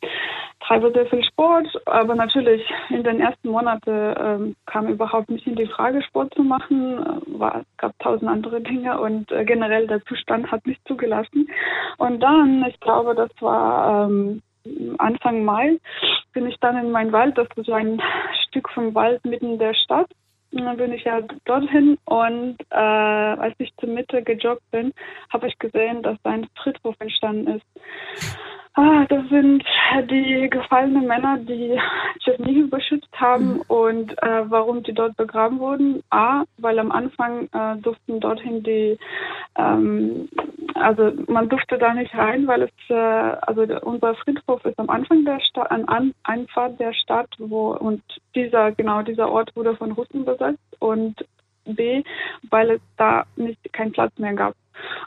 treibe 0.60 0.92
sehr 0.92 1.06
viel 1.08 1.24
Sport. 1.24 1.68
Aber 1.86 2.16
natürlich 2.16 2.62
in 2.90 3.04
den 3.04 3.22
ersten 3.22 3.50
Monaten 3.50 4.16
ähm, 4.20 4.56
kam 4.66 4.88
überhaupt 4.88 5.30
nicht 5.30 5.48
in 5.48 5.56
die 5.56 5.68
Frage, 5.68 6.02
Sport 6.04 6.34
zu 6.34 6.44
machen. 6.44 7.00
Äh, 7.40 7.60
es 7.60 7.78
gab 7.78 7.98
tausend 8.00 8.30
andere 8.30 8.62
Dinge 8.62 9.00
und 9.00 9.32
äh, 9.32 9.46
generell 9.46 9.88
der 9.88 10.04
Zustand 10.06 10.52
hat 10.52 10.66
mich 10.66 10.78
zugelassen. 10.86 11.50
Und 11.98 12.20
dann, 12.20 12.66
ich 12.68 12.80
glaube, 12.82 13.16
das 13.16 13.32
war 13.40 14.10
ähm, 14.10 14.42
Anfang 14.98 15.44
Mai, 15.44 15.78
bin 16.34 16.48
ich 16.48 16.58
dann 16.60 16.78
in 16.78 16.92
meinen 16.92 17.12
Wald. 17.12 17.38
Das 17.38 17.48
ist 17.56 17.70
ein 17.70 18.02
Stück 18.48 18.70
vom 18.70 18.94
Wald 18.94 19.24
mitten 19.26 19.54
in 19.54 19.60
der 19.60 19.74
Stadt. 19.74 20.10
Und 20.54 20.66
dann 20.66 20.78
bin 20.78 20.94
ich 20.94 21.04
ja 21.04 21.20
dorthin 21.46 21.98
und 22.06 22.58
äh, 22.70 22.76
als 22.76 23.56
ich 23.58 23.74
zur 23.78 23.90
Mitte 23.90 24.22
gejoggt 24.22 24.70
bin, 24.72 24.94
habe 25.32 25.48
ich 25.48 25.58
gesehen, 25.58 26.04
dass 26.04 26.18
ein 26.24 26.48
Friedhof 26.62 26.96
entstanden 27.00 27.56
ist. 27.56 27.66
Ah, 28.76 29.06
das 29.08 29.30
sind 29.30 29.64
die 30.10 30.50
gefallenen 30.50 31.06
Männer, 31.06 31.38
die 31.38 31.80
Tschernihiv 32.20 32.72
beschützt 32.72 33.14
haben 33.14 33.56
mhm. 33.56 33.62
und 33.68 34.24
äh, 34.24 34.50
warum 34.50 34.82
die 34.82 34.94
dort 34.94 35.16
begraben 35.16 35.60
wurden. 35.60 36.02
A, 36.10 36.44
weil 36.58 36.80
am 36.80 36.92
Anfang 36.92 37.50
äh, 37.54 37.78
durften 37.82 38.20
dorthin 38.20 38.64
die, 38.64 38.98
ähm, 39.58 40.28
also 40.74 41.12
man 41.28 41.50
durfte 41.50 41.78
da 41.78 41.94
nicht 41.94 42.16
rein, 42.16 42.48
weil 42.48 42.64
es, 42.64 42.72
äh, 42.90 42.96
also 42.96 43.62
unser 43.82 44.16
Friedhof 44.16 44.66
ist 44.66 44.80
am 44.80 44.90
Anfang 44.90 45.24
der 45.24 45.40
Stadt, 45.42 45.70
an 45.70 46.14
Einfahrt 46.24 46.80
der 46.80 46.94
Stadt, 46.94 47.30
wo 47.38 47.76
und 47.76 48.02
dieser 48.34 48.72
genau 48.72 49.04
dieser 49.04 49.30
Ort 49.30 49.56
wurde 49.56 49.76
von 49.76 49.92
Russen 49.92 50.26
besetzt 50.26 50.64
und 50.80 51.24
B, 51.66 52.04
weil 52.50 52.72
es 52.72 52.82
da 52.98 53.26
nicht 53.36 53.72
keinen 53.72 53.92
Platz 53.92 54.18
mehr 54.18 54.34
gab. 54.34 54.56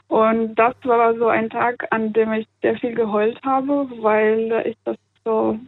Und 0.07 0.55
das 0.55 0.75
war 0.83 1.15
so 1.15 1.27
ein 1.27 1.49
Tag, 1.49 1.87
an 1.91 2.13
dem 2.13 2.33
ich 2.33 2.47
sehr 2.61 2.75
viel 2.77 2.95
geheult 2.95 3.39
habe, 3.43 3.89
weil 4.01 4.63
ich 4.65 4.77
das 4.85 4.97
so 5.23 5.59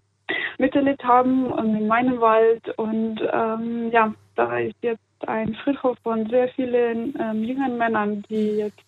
miterlebt 0.58 1.04
habe 1.04 1.30
und 1.30 1.76
in 1.76 1.88
meinem 1.88 2.20
Wald. 2.22 2.70
Und 2.78 3.22
ähm, 3.34 3.90
ja, 3.92 4.14
da 4.36 4.58
ist 4.58 4.76
jetzt 4.82 5.02
ein 5.28 5.56
Friedhof 5.64 5.98
von 6.04 6.30
sehr 6.30 6.48
vielen 6.50 7.14
ähm, 7.20 7.44
jungen 7.44 7.78
Männern, 7.78 8.24
die 8.30 8.58
jetzt 8.58 8.80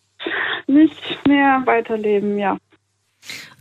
nicht 0.67 1.27
mehr 1.27 1.61
weiterleben, 1.65 2.37
ja. 2.37 2.57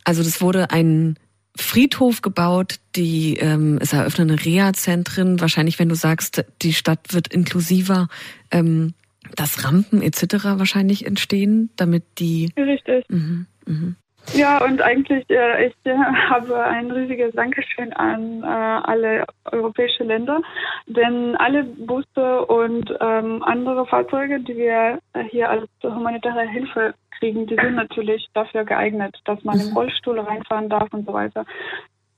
Also 0.05 0.23
das 0.23 0.41
wurde 0.41 0.71
ein 0.71 1.19
Friedhof 1.57 2.23
gebaut, 2.23 2.77
die 2.97 3.37
ähm, 3.37 3.79
es 3.81 3.93
eröffnen 3.93 4.31
Reha-Zentren. 4.31 5.41
Wahrscheinlich, 5.41 5.79
wenn 5.79 5.89
du 5.89 5.95
sagst, 5.95 6.45
die 6.63 6.73
Stadt 6.73 7.13
wird 7.13 7.29
inklusiver, 7.29 8.09
ähm, 8.51 8.95
dass 9.37 9.65
Rampen 9.65 10.03
etc. 10.03 10.45
wahrscheinlich 10.57 11.07
entstehen, 11.07 11.71
damit 11.77 12.05
die. 12.19 12.53
Richtig. 12.57 13.05
Mhm, 13.09 13.47
mh. 13.67 13.95
Ja, 14.35 14.63
und 14.65 14.81
eigentlich, 14.81 15.29
äh, 15.29 15.67
ich 15.67 15.75
äh, 15.85 15.95
habe 16.29 16.63
ein 16.63 16.91
riesiges 16.91 17.35
Dankeschön 17.35 17.93
an 17.95 18.43
äh, 18.43 18.47
alle 18.47 19.25
europäische 19.51 20.05
Länder, 20.05 20.41
denn 20.87 21.35
alle 21.37 21.65
Busse 21.65 22.45
und 22.47 22.91
ähm, 23.01 23.43
andere 23.43 23.87
Fahrzeuge, 23.87 24.41
die 24.41 24.57
wir 24.57 24.99
hier 25.31 25.51
als 25.51 25.69
humanitäre 25.83 26.49
Hilfe 26.49 26.95
kriegen, 27.19 27.47
die 27.47 27.57
sind 27.57 27.75
natürlich 27.75 28.29
dafür 28.35 28.65
geeignet, 28.65 29.17
dass 29.25 29.43
man 29.43 29.59
im 29.59 29.71
mhm. 29.71 29.77
Rollstuhl 29.77 30.21
reinfahren 30.21 30.69
darf 30.69 30.93
und 30.93 31.07
so 31.07 31.13
weiter. 31.13 31.45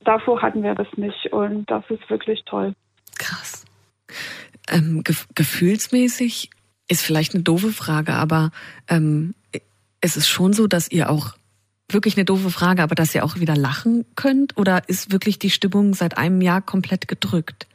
Davor 0.04 0.42
hatten 0.42 0.62
wir 0.62 0.74
das 0.74 0.88
nicht 0.96 1.32
und 1.32 1.70
das 1.70 1.84
ist 1.88 2.08
wirklich 2.10 2.42
toll. 2.44 2.74
Krass. 3.18 3.64
Ähm, 4.68 5.02
gef 5.04 5.26
gefühlsmäßig 5.34 6.50
ist 6.88 7.02
vielleicht 7.02 7.34
eine 7.34 7.42
doofe 7.42 7.72
Frage, 7.72 8.14
aber 8.14 8.50
ähm, 8.88 9.34
es 10.00 10.16
ist 10.16 10.28
schon 10.28 10.52
so, 10.52 10.66
dass 10.66 10.90
ihr 10.90 11.10
auch 11.10 11.34
wirklich 11.92 12.16
eine 12.16 12.24
doofe 12.24 12.50
Frage, 12.50 12.82
aber 12.82 12.94
dass 12.94 13.14
ihr 13.14 13.24
auch 13.24 13.36
wieder 13.36 13.56
lachen 13.56 14.04
könnt? 14.16 14.56
Oder 14.56 14.88
ist 14.88 15.12
wirklich 15.12 15.38
die 15.38 15.50
Stimmung 15.50 15.94
seit 15.94 16.18
einem 16.18 16.40
Jahr 16.40 16.60
komplett 16.60 17.08
gedrückt? 17.08 17.66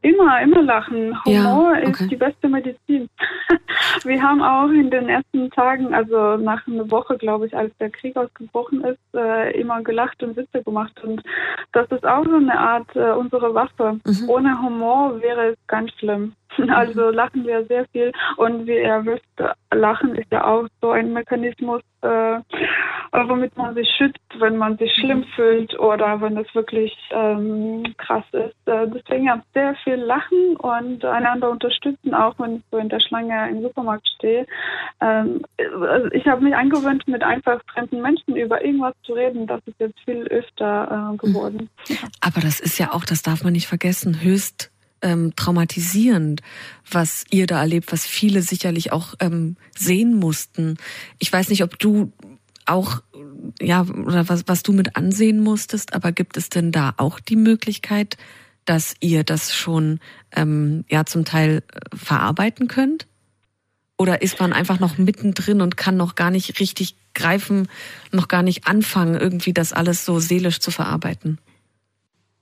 Immer, 0.00 0.40
immer 0.42 0.62
lachen. 0.62 1.12
Humor 1.24 1.74
ja, 1.74 1.88
okay. 1.88 2.04
ist 2.04 2.10
die 2.12 2.16
beste 2.16 2.48
Medizin. 2.48 3.08
Wir 4.04 4.22
haben 4.22 4.40
auch 4.40 4.68
in 4.68 4.90
den 4.90 5.08
ersten 5.08 5.50
Tagen, 5.50 5.92
also 5.92 6.36
nach 6.36 6.64
einer 6.68 6.88
Woche, 6.88 7.18
glaube 7.18 7.46
ich, 7.46 7.56
als 7.56 7.76
der 7.78 7.90
Krieg 7.90 8.16
ausgebrochen 8.16 8.84
ist, 8.84 8.98
äh, 9.14 9.58
immer 9.60 9.82
gelacht 9.82 10.22
und 10.22 10.36
Witze 10.36 10.62
gemacht. 10.62 10.92
Und 11.02 11.20
das 11.72 11.90
ist 11.90 12.06
auch 12.06 12.24
so 12.24 12.36
eine 12.36 12.56
Art 12.56 12.94
äh, 12.94 13.10
unsere 13.10 13.52
Waffe. 13.54 13.98
Mhm. 14.04 14.28
Ohne 14.28 14.62
Humor 14.62 15.20
wäre 15.20 15.48
es 15.48 15.56
ganz 15.66 15.90
schlimm. 15.98 16.32
Also 16.68 17.10
lachen 17.10 17.46
wir 17.46 17.64
sehr 17.66 17.86
viel 17.92 18.12
und 18.36 18.66
wie 18.66 18.78
ihr 18.78 19.04
wisst, 19.04 19.24
Lachen 19.72 20.14
ist 20.16 20.30
ja 20.32 20.44
auch 20.44 20.66
so 20.80 20.90
ein 20.90 21.12
Mechanismus, 21.12 21.82
äh, 22.02 22.40
womit 23.12 23.56
man 23.56 23.74
sich 23.74 23.88
schützt, 23.96 24.18
wenn 24.38 24.56
man 24.56 24.76
sich 24.78 24.92
schlimm 24.94 25.24
fühlt 25.34 25.78
oder 25.78 26.20
wenn 26.20 26.36
es 26.36 26.52
wirklich 26.54 26.96
ähm, 27.10 27.94
krass 27.96 28.24
ist. 28.32 28.56
Äh, 28.66 28.88
deswegen 28.88 29.24
ja, 29.24 29.42
sehr 29.54 29.74
viel 29.84 29.96
lachen 29.96 30.56
und 30.56 31.04
einander 31.04 31.50
unterstützen, 31.50 32.14
auch 32.14 32.34
wenn 32.38 32.56
ich 32.56 32.62
so 32.70 32.78
in 32.78 32.88
der 32.88 33.00
Schlange 33.00 33.50
im 33.50 33.62
Supermarkt 33.62 34.08
stehe. 34.16 34.46
Ähm, 35.00 35.42
also 35.58 36.08
ich 36.12 36.26
habe 36.26 36.42
mich 36.42 36.54
angewöhnt, 36.54 37.06
mit 37.08 37.22
einfach 37.22 37.60
fremden 37.72 38.02
Menschen 38.02 38.36
über 38.36 38.64
irgendwas 38.64 38.94
zu 39.04 39.12
reden. 39.12 39.46
Das 39.46 39.60
ist 39.66 39.78
jetzt 39.78 39.98
viel 40.04 40.24
öfter 40.28 41.12
äh, 41.12 41.16
geworden. 41.16 41.68
Aber 42.20 42.40
das 42.40 42.60
ist 42.60 42.78
ja 42.78 42.92
auch, 42.92 43.04
das 43.04 43.22
darf 43.22 43.44
man 43.44 43.52
nicht 43.52 43.68
vergessen, 43.68 44.20
höchst 44.22 44.72
ähm, 45.02 45.34
traumatisierend, 45.36 46.42
was 46.90 47.24
ihr 47.30 47.46
da 47.46 47.60
erlebt, 47.60 47.92
was 47.92 48.06
viele 48.06 48.42
sicherlich 48.42 48.92
auch 48.92 49.14
ähm, 49.20 49.56
sehen 49.76 50.14
mussten. 50.14 50.76
Ich 51.18 51.32
weiß 51.32 51.48
nicht, 51.50 51.62
ob 51.62 51.78
du 51.78 52.12
auch, 52.66 53.02
ja, 53.60 53.82
oder 53.82 54.28
was, 54.28 54.44
was 54.46 54.62
du 54.62 54.72
mit 54.72 54.96
ansehen 54.96 55.40
musstest, 55.40 55.94
aber 55.94 56.12
gibt 56.12 56.36
es 56.36 56.50
denn 56.50 56.72
da 56.72 56.94
auch 56.96 57.20
die 57.20 57.36
Möglichkeit, 57.36 58.16
dass 58.64 58.94
ihr 59.00 59.24
das 59.24 59.54
schon 59.54 60.00
ähm, 60.32 60.84
ja 60.90 61.06
zum 61.06 61.24
Teil 61.24 61.62
äh, 61.72 61.96
verarbeiten 61.96 62.68
könnt? 62.68 63.06
Oder 63.96 64.22
ist 64.22 64.38
man 64.38 64.52
einfach 64.52 64.78
noch 64.78 64.98
mittendrin 64.98 65.60
und 65.60 65.76
kann 65.76 65.96
noch 65.96 66.14
gar 66.14 66.30
nicht 66.30 66.60
richtig 66.60 66.94
greifen, 67.14 67.68
noch 68.12 68.28
gar 68.28 68.42
nicht 68.42 68.68
anfangen, 68.68 69.14
irgendwie 69.14 69.52
das 69.52 69.72
alles 69.72 70.04
so 70.04 70.20
seelisch 70.20 70.60
zu 70.60 70.70
verarbeiten? 70.70 71.38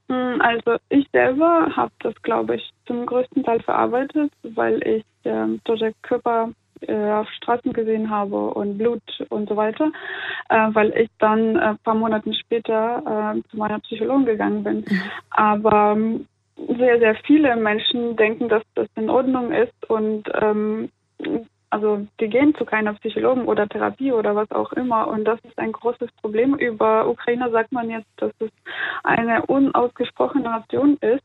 Hm, 0.08 0.40
also 0.40 0.76
ich 0.88 1.06
selber 1.12 1.68
habe 1.74 1.92
das, 2.00 2.14
glaube 2.22 2.56
ich, 2.56 2.72
zum 2.86 3.06
größten 3.06 3.42
Teil 3.42 3.60
verarbeitet, 3.62 4.32
weil 4.42 4.80
ich 4.86 5.04
äh, 5.24 5.58
tote 5.64 5.92
Körper 6.02 6.50
äh, 6.82 7.10
auf 7.10 7.28
Straßen 7.30 7.72
gesehen 7.72 8.10
habe 8.10 8.36
und 8.54 8.78
Blut 8.78 9.02
und 9.30 9.48
so 9.48 9.56
weiter, 9.56 9.90
äh, 10.48 10.68
weil 10.72 10.90
ich 10.96 11.08
dann 11.18 11.56
ein 11.56 11.74
äh, 11.74 11.78
paar 11.82 11.94
Monate 11.94 12.32
später 12.34 13.34
äh, 13.34 13.48
zu 13.50 13.56
meiner 13.56 13.80
Psychologin 13.80 14.26
gegangen 14.26 14.62
bin. 14.62 14.84
Mhm. 14.88 15.02
Aber 15.30 15.92
ähm, 15.96 16.26
sehr, 16.78 16.98
sehr 16.98 17.14
viele 17.26 17.56
Menschen 17.56 18.16
denken, 18.16 18.48
dass 18.48 18.62
das 18.74 18.88
in 18.96 19.10
Ordnung 19.10 19.52
ist 19.52 19.90
und 19.90 20.24
ähm, 20.40 20.90
also 21.70 22.06
die 22.20 22.28
gehen 22.28 22.54
zu 22.54 22.64
keiner 22.64 22.94
Psychologen 22.94 23.46
oder 23.46 23.68
Therapie 23.68 24.12
oder 24.12 24.34
was 24.36 24.50
auch 24.52 24.72
immer. 24.72 25.08
Und 25.08 25.24
das 25.24 25.40
ist 25.40 25.58
ein 25.58 25.72
großes 25.72 26.10
Problem. 26.20 26.54
Über 26.54 27.08
Ukrainer 27.08 27.50
sagt 27.50 27.72
man 27.72 27.90
jetzt, 27.90 28.08
dass 28.16 28.32
es 28.38 28.50
eine 29.02 29.44
unausgesprochene 29.46 30.44
Nation 30.44 30.96
ist, 31.00 31.24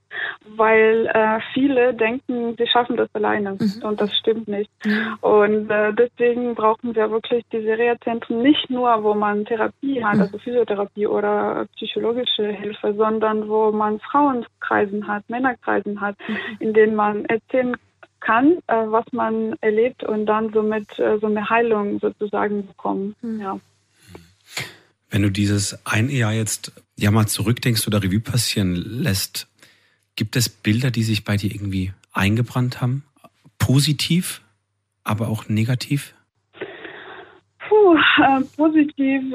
weil 0.55 1.07
äh, 1.13 1.39
viele 1.53 1.93
denken, 1.93 2.55
sie 2.57 2.67
schaffen 2.67 2.97
das 2.97 3.09
alleine. 3.13 3.51
Mhm. 3.53 3.83
Und 3.83 4.01
das 4.01 4.15
stimmt 4.17 4.47
nicht. 4.47 4.69
Mhm. 4.83 5.17
Und 5.21 5.69
äh, 5.69 5.93
deswegen 5.93 6.55
brauchen 6.55 6.95
wir 6.95 7.11
wirklich 7.11 7.43
diese 7.51 7.77
Reha-Zentren 7.77 8.41
nicht 8.41 8.69
nur, 8.69 9.03
wo 9.03 9.13
man 9.13 9.45
Therapie 9.45 10.03
hat, 10.03 10.15
mhm. 10.15 10.21
also 10.21 10.37
Physiotherapie 10.39 11.07
oder 11.07 11.67
psychologische 11.75 12.47
Hilfe, 12.47 12.93
sondern 12.95 13.47
wo 13.47 13.71
man 13.71 13.99
Frauenkreisen 13.99 15.07
hat, 15.07 15.23
Männerkreisen 15.29 16.01
hat, 16.01 16.15
mhm. 16.27 16.37
in 16.59 16.73
denen 16.73 16.95
man 16.95 17.25
erzählen 17.25 17.73
kann, 17.73 17.90
äh, 18.67 18.73
was 18.87 19.05
man 19.11 19.55
erlebt 19.61 20.03
und 20.03 20.25
dann 20.25 20.51
somit 20.53 20.99
äh, 20.99 21.17
so 21.19 21.27
eine 21.27 21.49
Heilung 21.49 21.99
sozusagen 21.99 22.65
bekommen. 22.67 23.15
Mhm. 23.21 23.41
Ja. 23.41 23.59
Wenn 25.09 25.23
du 25.23 25.29
dieses 25.29 25.85
eine 25.85 26.11
Jahr 26.11 26.31
jetzt 26.31 26.71
ja 26.97 27.11
mal 27.11 27.27
zurückdenkst 27.27 27.85
oder 27.87 28.01
Revue 28.01 28.21
passieren 28.21 28.75
lässt, 28.75 29.47
gibt 30.15 30.35
es 30.35 30.49
Bilder, 30.49 30.91
die 30.91 31.03
sich 31.03 31.23
bei 31.23 31.35
dir 31.35 31.53
irgendwie 31.53 31.93
eingebrannt 32.13 32.81
haben? 32.81 33.03
Positiv, 33.57 34.41
aber 35.03 35.27
auch 35.27 35.49
negativ? 35.49 36.13
Puh, 37.67 37.95
äh, 37.95 38.41
positiv. 38.55 39.33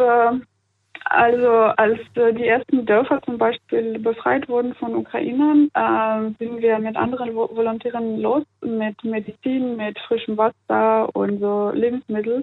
Also 1.09 1.49
als 1.77 2.01
äh, 2.17 2.33
die 2.33 2.49
ersten 2.49 2.85
Dörfer 2.85 3.23
zum 3.23 3.39
Beispiel 3.39 3.97
befreit 4.01 4.49
wurden 4.49 4.75
von 4.75 4.97
Ukrainern, 4.97 5.71
äh, 5.73 6.35
sind 6.45 6.61
wir 6.61 6.81
mit 6.81 6.97
anderen 6.97 7.35
Volontären 7.37 8.21
los, 8.21 8.43
mit 8.61 9.03
Medizin, 9.05 9.77
mit 9.77 9.97
frischem 10.01 10.37
Wasser 10.37 11.09
und 11.15 11.39
so 11.39 11.71
Lebensmittel. 11.73 12.43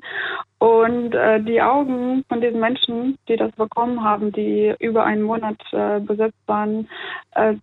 Und 0.60 1.13
äh, 1.13 1.41
die 1.41 1.62
Augen 1.62 2.24
von 2.29 2.39
diesen 2.39 2.62
Menschen, 2.62 3.17
die 3.27 3.36
das 3.36 3.51
bekommen 3.51 4.01
haben, 4.01 4.32
die 4.32 4.74
über 4.79 5.03
einen 5.03 5.24
Monat 5.24 5.60
äh, 5.74 6.00
besetzt 6.00 6.39
waren, 6.48 6.88
äh, 7.36 7.55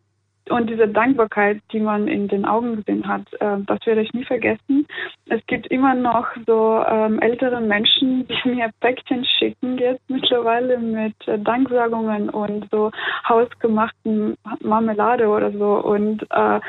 und 0.50 0.68
diese 0.68 0.88
Dankbarkeit, 0.88 1.60
die 1.72 1.80
man 1.80 2.08
in 2.08 2.28
den 2.28 2.44
Augen 2.44 2.76
gesehen 2.76 3.06
hat, 3.06 3.22
äh, 3.40 3.58
das 3.66 3.78
werde 3.84 4.02
ich 4.02 4.12
nie 4.12 4.24
vergessen. 4.24 4.86
Es 5.26 5.40
gibt 5.46 5.66
immer 5.68 5.94
noch 5.94 6.26
so 6.46 6.82
ähm, 6.86 7.20
ältere 7.20 7.60
Menschen, 7.60 8.26
die 8.26 8.48
mir 8.48 8.70
Päckchen 8.80 9.24
schicken 9.24 9.78
jetzt 9.78 10.08
mittlerweile 10.08 10.78
mit 10.78 11.14
äh, 11.26 11.38
Danksagungen 11.38 12.30
und 12.30 12.68
so 12.70 12.90
hausgemachten 13.28 14.36
Marmelade 14.60 15.28
oder 15.28 15.52
so. 15.52 15.82
Und 15.84 16.22
äh, 16.30 16.60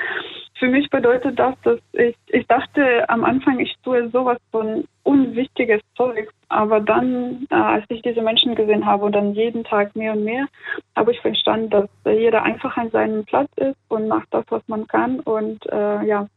für 0.60 0.68
mich 0.68 0.90
bedeutet 0.92 1.40
das, 1.40 1.56
dass 1.64 1.80
ich, 1.94 2.16
ich 2.28 2.46
dachte 2.48 3.10
am 3.10 3.24
Anfang, 3.24 3.60
ich 3.60 3.76
tue 3.84 4.10
sowas 4.10 4.38
von 4.52 4.84
unwichtiges 5.04 5.82
Zeug, 5.96 6.30
aber 6.50 6.80
dann, 6.80 7.48
äh, 7.50 7.56
als 7.56 7.86
ich 7.90 8.02
diese 8.02 8.22
Menschen 8.22 8.56
gesehen 8.56 8.86
habe 8.86 9.06
und 9.06 9.14
dann 9.14 9.34
jeden 9.34 9.64
Tag 9.64 9.96
mehr 9.96 10.14
und 10.14 10.24
mehr, 10.24 10.48
habe 10.96 11.12
ich 11.12 11.20
verstanden, 11.22 11.70
dass 11.70 11.90
jeder 12.06 12.44
einfach 12.44 12.76
an 12.78 12.92
seinem 12.92 13.26
Platz 13.26 13.50
ist 13.58 13.78
und 13.90 14.08
macht 14.08 14.28
das, 14.32 14.46
was 14.50 14.62
man 14.68 14.88
kann 14.88 15.20
und 15.22 15.66
äh, 15.72 16.04
ja, 16.06 16.28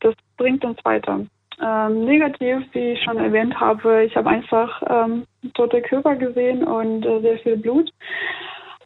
das 0.00 0.14
bringt 0.36 0.64
uns 0.64 0.84
weiter. 0.84 1.20
Ähm, 1.60 2.04
negativ, 2.04 2.62
wie 2.72 2.92
ich 2.92 3.02
schon 3.02 3.18
erwähnt 3.18 3.58
habe, 3.58 4.04
ich 4.04 4.16
habe 4.16 4.30
einfach 4.30 4.82
ähm, 4.88 5.24
tote 5.54 5.82
Körper 5.82 6.14
gesehen 6.14 6.62
und 6.62 7.04
äh, 7.04 7.20
sehr 7.20 7.38
viel 7.38 7.56
Blut. 7.56 7.90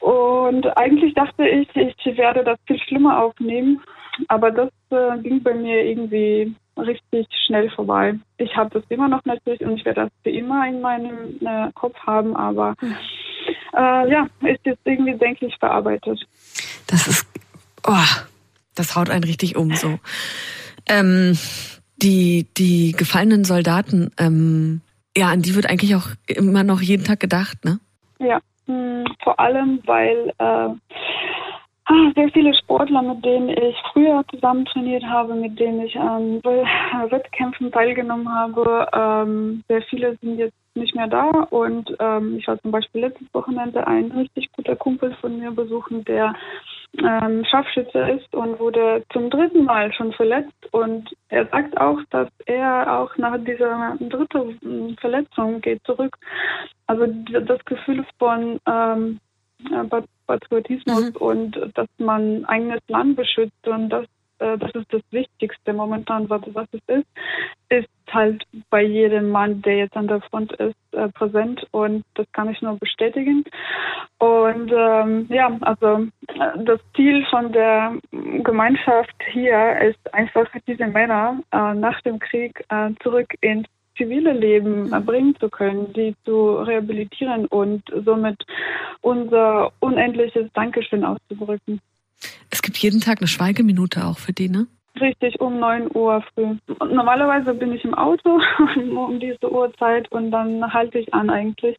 Und 0.01 0.67
eigentlich 0.77 1.15
dachte 1.15 1.47
ich, 1.47 1.69
ich 1.77 2.17
werde 2.17 2.43
das 2.43 2.59
viel 2.67 2.79
schlimmer 2.79 3.23
aufnehmen. 3.23 3.81
Aber 4.29 4.51
das 4.51 4.71
äh, 4.91 5.19
ging 5.19 5.43
bei 5.43 5.55
mir 5.55 5.85
irgendwie 5.85 6.55
richtig 6.77 7.27
schnell 7.47 7.71
vorbei. 7.71 8.15
Ich 8.39 8.57
habe 8.57 8.71
das 8.71 8.83
immer 8.89 9.09
noch 9.09 9.25
natürlich 9.25 9.61
und 9.61 9.79
ich 9.79 9.85
werde 9.85 10.03
das 10.03 10.11
für 10.23 10.31
immer 10.31 10.67
in 10.67 10.81
meinem 10.81 11.39
äh, 11.41 11.71
Kopf 11.75 11.97
haben, 12.07 12.37
aber 12.37 12.75
äh, 13.75 14.11
ja, 14.11 14.27
ist 14.41 14.65
jetzt 14.65 14.81
irgendwie, 14.85 15.15
denke 15.15 15.47
ich, 15.47 15.57
verarbeitet. 15.57 16.21
Das 16.87 17.07
ist, 17.07 17.27
oh, 17.87 18.23
das 18.75 18.97
haut 18.97 19.11
einen 19.11 19.25
richtig 19.25 19.57
um 19.57 19.75
so. 19.75 19.99
Ähm, 20.89 21.39
die, 22.03 22.47
die 22.57 22.93
gefallenen 22.93 23.45
Soldaten, 23.45 24.11
ähm, 24.19 24.81
ja, 25.17 25.29
an 25.29 25.43
die 25.43 25.55
wird 25.55 25.69
eigentlich 25.69 25.95
auch 25.95 26.09
immer 26.27 26.65
noch 26.65 26.81
jeden 26.81 27.05
Tag 27.05 27.21
gedacht, 27.21 27.65
ne? 27.65 27.79
Ja, 28.19 28.41
mh, 28.67 28.75
hm, 28.75 29.05
vor 29.23 29.39
allem, 29.39 29.81
weil 29.85 30.33
äh, 30.39 30.69
sehr 32.15 32.29
viele 32.31 32.55
Sportler, 32.55 33.03
mit 33.03 33.25
denen 33.25 33.49
ich 33.49 33.77
früher 33.93 34.25
zusammen 34.31 34.65
trainiert 34.65 35.05
habe, 35.05 35.35
mit 35.35 35.59
denen 35.59 35.83
ich 35.83 35.99
an 35.99 36.43
Wettkämpfen 37.11 37.71
teilgenommen 37.71 38.33
habe. 38.33 38.89
Ähm, 38.93 39.63
sehr 39.69 39.83
viele 39.83 40.17
sind 40.21 40.39
jetzt 40.39 40.57
nicht 40.75 40.95
mehr 40.95 41.07
da 41.07 41.29
und 41.51 41.95
ähm, 41.99 42.37
ich 42.39 42.49
war 42.49 42.59
zum 42.61 42.71
Beispiel 42.71 43.03
letztes 43.03 43.29
Wochenende 43.35 43.87
ein 43.87 44.11
richtig 44.13 44.51
guter 44.53 44.75
Kumpel 44.75 45.15
von 45.21 45.39
mir 45.39 45.51
besuchen, 45.51 46.03
der 46.05 46.35
ähm, 46.99 47.45
Scharfschütze 47.45 47.99
ist 47.99 48.35
und 48.35 48.59
wurde 48.59 49.05
zum 49.13 49.29
dritten 49.29 49.65
Mal 49.65 49.93
schon 49.93 50.13
verletzt 50.13 50.73
und 50.73 51.11
er 51.29 51.47
sagt 51.49 51.79
auch, 51.79 51.99
dass 52.11 52.29
er 52.47 52.99
auch 52.99 53.17
nach 53.19 53.37
dieser 53.45 53.97
dritten 54.01 54.97
Verletzung 54.99 55.61
geht 55.61 55.85
zurück. 55.85 56.17
Also 56.87 57.07
das 57.07 57.65
Gefühl 57.65 58.05
von 58.19 58.59
ähm, 58.67 59.21
Patriotismus 60.27 61.11
mhm. 61.11 61.17
und 61.17 61.71
dass 61.75 61.89
man 61.99 62.45
eigenes 62.47 62.81
Land 62.89 63.17
beschützt 63.17 63.67
und 63.67 63.91
das, 63.91 64.07
äh, 64.39 64.59
das 64.59 64.71
ist 64.75 64.93
das 64.93 65.03
Wichtigste 65.11 65.73
momentan, 65.73 66.29
was, 66.31 66.43
was 66.53 66.67
es 66.73 66.81
ist, 66.87 67.07
ist 67.69 67.89
halt 68.11 68.45
bei 68.71 68.83
jedem 68.83 69.31
Mann, 69.31 69.63
der 69.63 69.79
jetzt 69.79 69.97
an 69.97 70.09
der 70.09 70.21
Front 70.23 70.53
ist, 70.53 70.77
äh, 70.93 71.09
präsent 71.09 71.67
und 71.71 72.05
das 72.15 72.27
kann 72.33 72.51
ich 72.51 72.61
nur 72.61 72.77
bestätigen. 72.79 73.45
Und 74.19 74.71
ähm, 74.75 75.27
ja, 75.31 75.57
also 75.63 76.07
äh, 76.29 76.65
das 76.65 76.81
Ziel 76.95 77.25
von 77.31 77.53
der 77.53 77.95
Gemeinschaft 78.11 79.15
hier 79.33 79.81
ist 79.81 80.15
einfach 80.15 80.47
diese 80.67 80.87
Männer 80.87 81.41
äh, 81.53 81.75
nach 81.75 82.01
dem 82.03 82.19
Krieg 82.19 82.65
äh, 82.69 82.91
zurück 83.03 83.35
ins 83.41 83.67
zivile 83.97 84.33
Leben 84.33 84.89
mhm. 84.89 85.05
bringen 85.05 85.37
zu 85.39 85.49
können, 85.49 85.93
die 85.93 86.15
zu 86.25 86.57
rehabilitieren 86.57 87.47
und 87.47 87.83
somit 88.05 88.43
unser 89.01 89.73
unendliches 89.81 90.51
Dankeschön 90.55 91.05
auszudrücken. 91.05 91.81
Es 92.51 92.63
gibt 92.63 92.79
jeden 92.79 93.01
Tag 93.01 93.19
eine 93.21 93.29
Schweigeminute 93.29 94.05
auch 94.05 94.19
für 94.19 94.33
die, 94.33 94.49
ne? 94.49 94.67
Richtig, 95.01 95.41
um 95.41 95.59
9 95.59 95.89
Uhr 95.95 96.23
früh. 96.35 96.55
Normalerweise 96.79 97.55
bin 97.55 97.73
ich 97.73 97.83
im 97.83 97.95
Auto 97.95 98.41
um 98.77 99.19
diese 99.19 99.51
Uhrzeit 99.51 100.11
und 100.13 100.31
dann 100.31 100.73
halte 100.73 100.99
ich 100.99 101.13
an 101.15 101.31
eigentlich. 101.31 101.77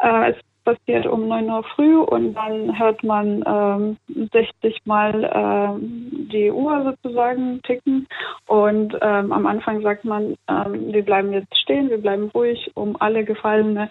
Äh, 0.00 0.32
es 0.32 0.36
passiert 0.66 1.06
um 1.06 1.28
9 1.28 1.48
Uhr 1.48 1.64
früh 1.74 1.96
und 1.96 2.34
dann 2.34 2.78
hört 2.78 3.02
man 3.04 3.42
ähm, 3.46 3.96
60 4.32 4.84
Mal 4.84 5.30
ähm, 5.32 6.28
die 6.30 6.50
Uhr 6.50 6.82
sozusagen 6.84 7.62
ticken 7.62 8.06
und 8.46 8.92
ähm, 9.00 9.32
am 9.32 9.46
Anfang 9.46 9.80
sagt 9.82 10.04
man, 10.04 10.34
ähm, 10.48 10.92
wir 10.92 11.04
bleiben 11.04 11.32
jetzt 11.32 11.56
stehen, 11.56 11.88
wir 11.88 11.98
bleiben 11.98 12.30
ruhig, 12.34 12.70
um 12.74 13.00
alle 13.00 13.24
Gefallene 13.24 13.88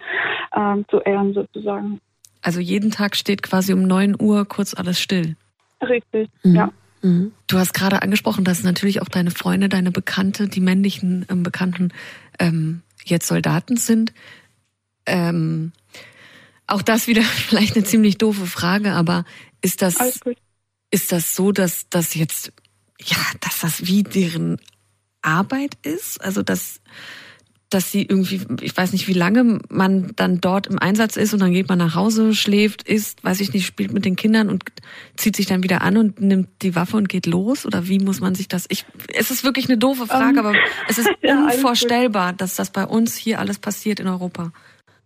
ähm, 0.54 0.84
zu 0.90 1.00
ehren 1.00 1.32
sozusagen. 1.32 2.00
Also 2.42 2.60
jeden 2.60 2.90
Tag 2.90 3.16
steht 3.16 3.42
quasi 3.42 3.72
um 3.72 3.82
9 3.82 4.14
Uhr 4.20 4.44
kurz 4.44 4.74
alles 4.74 5.00
still. 5.00 5.34
Richtig, 5.82 6.28
mhm. 6.44 6.54
ja. 6.54 6.70
Mhm. 7.02 7.32
Du 7.46 7.58
hast 7.58 7.72
gerade 7.72 8.02
angesprochen, 8.02 8.44
dass 8.44 8.62
natürlich 8.62 9.00
auch 9.00 9.08
deine 9.08 9.30
Freunde, 9.30 9.68
deine 9.68 9.90
Bekannte, 9.90 10.46
die 10.46 10.60
männlichen 10.60 11.26
ähm, 11.30 11.42
Bekannten 11.42 11.92
ähm, 12.38 12.82
jetzt 13.04 13.28
Soldaten 13.28 13.76
sind. 13.76 14.12
Ähm, 15.06 15.72
auch 16.66 16.82
das 16.82 17.06
wieder 17.06 17.22
vielleicht 17.48 17.76
eine 17.76 17.84
ziemlich 17.84 18.18
doofe 18.18 18.46
Frage, 18.46 18.92
aber 18.92 19.24
ist 19.62 19.82
das, 19.82 19.96
ist 20.90 21.12
das 21.12 21.34
so, 21.34 21.52
dass 21.52 21.88
das 21.90 22.14
jetzt, 22.14 22.52
ja, 23.00 23.16
dass 23.40 23.60
das 23.60 23.86
wie 23.86 24.02
deren 24.02 24.58
Arbeit 25.22 25.76
ist? 25.82 26.20
Also, 26.22 26.42
dass, 26.42 26.80
dass 27.68 27.90
sie 27.90 28.02
irgendwie, 28.02 28.40
ich 28.60 28.76
weiß 28.76 28.92
nicht, 28.92 29.08
wie 29.08 29.12
lange 29.12 29.60
man 29.68 30.12
dann 30.14 30.40
dort 30.40 30.68
im 30.68 30.78
Einsatz 30.78 31.16
ist 31.16 31.34
und 31.34 31.40
dann 31.40 31.52
geht 31.52 31.68
man 31.68 31.78
nach 31.78 31.96
Hause, 31.96 32.34
schläft, 32.34 32.82
isst, 32.88 33.24
weiß 33.24 33.40
ich 33.40 33.52
nicht, 33.52 33.66
spielt 33.66 33.92
mit 33.92 34.04
den 34.04 34.14
Kindern 34.14 34.48
und 34.48 34.64
zieht 35.16 35.34
sich 35.34 35.46
dann 35.46 35.64
wieder 35.64 35.82
an 35.82 35.96
und 35.96 36.20
nimmt 36.20 36.48
die 36.62 36.76
Waffe 36.76 36.96
und 36.96 37.08
geht 37.08 37.26
los? 37.26 37.66
Oder 37.66 37.88
wie 37.88 37.98
muss 37.98 38.20
man 38.20 38.36
sich 38.36 38.46
das? 38.46 38.66
Ich, 38.68 38.86
es 39.12 39.30
ist 39.32 39.42
wirklich 39.42 39.68
eine 39.68 39.78
doofe 39.78 40.06
Frage, 40.06 40.40
um, 40.40 40.46
ähm, 40.46 40.46
aber 40.46 40.54
es 40.88 40.98
ist 40.98 41.10
ja, 41.22 41.44
unvorstellbar, 41.44 42.32
dass 42.32 42.54
das 42.54 42.70
bei 42.70 42.84
uns 42.84 43.16
hier 43.16 43.40
alles 43.40 43.58
passiert 43.58 43.98
in 43.98 44.06
Europa. 44.06 44.52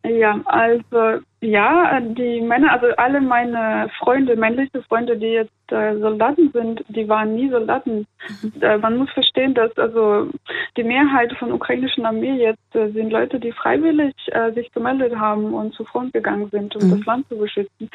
Ja, 0.02 0.40
also 0.46 1.20
ja, 1.42 2.00
die 2.00 2.40
Männer, 2.40 2.72
also 2.72 2.86
alle 2.96 3.20
meine 3.20 3.90
Freunde, 3.98 4.34
männliche 4.34 4.82
Freunde, 4.82 5.16
die 5.16 5.26
jetzt 5.26 5.72
äh, 5.72 5.96
Soldaten 5.98 6.50
sind, 6.52 6.84
die 6.88 7.08
waren 7.08 7.34
nie 7.34 7.50
Soldaten. 7.50 8.06
Mhm. 8.42 8.62
Äh, 8.62 8.78
man 8.78 8.96
muss 8.96 9.10
verstehen, 9.10 9.54
dass 9.54 9.76
also 9.76 10.28
die 10.76 10.84
Mehrheit 10.84 11.32
von 11.38 11.52
ukrainischen 11.52 12.06
Armee 12.06 12.32
jetzt 12.32 12.74
äh, 12.74 12.90
sind 12.90 13.10
Leute, 13.10 13.38
die 13.38 13.52
freiwillig 13.52 14.14
äh, 14.28 14.52
sich 14.52 14.72
gemeldet 14.72 15.16
haben 15.16 15.52
und 15.52 15.74
zu 15.74 15.84
Front 15.84 16.14
gegangen 16.14 16.48
sind, 16.50 16.74
um 16.76 16.86
mhm. 16.86 16.96
das 16.96 17.06
Land 17.06 17.28
zu 17.28 17.36
beschützen. 17.36 17.90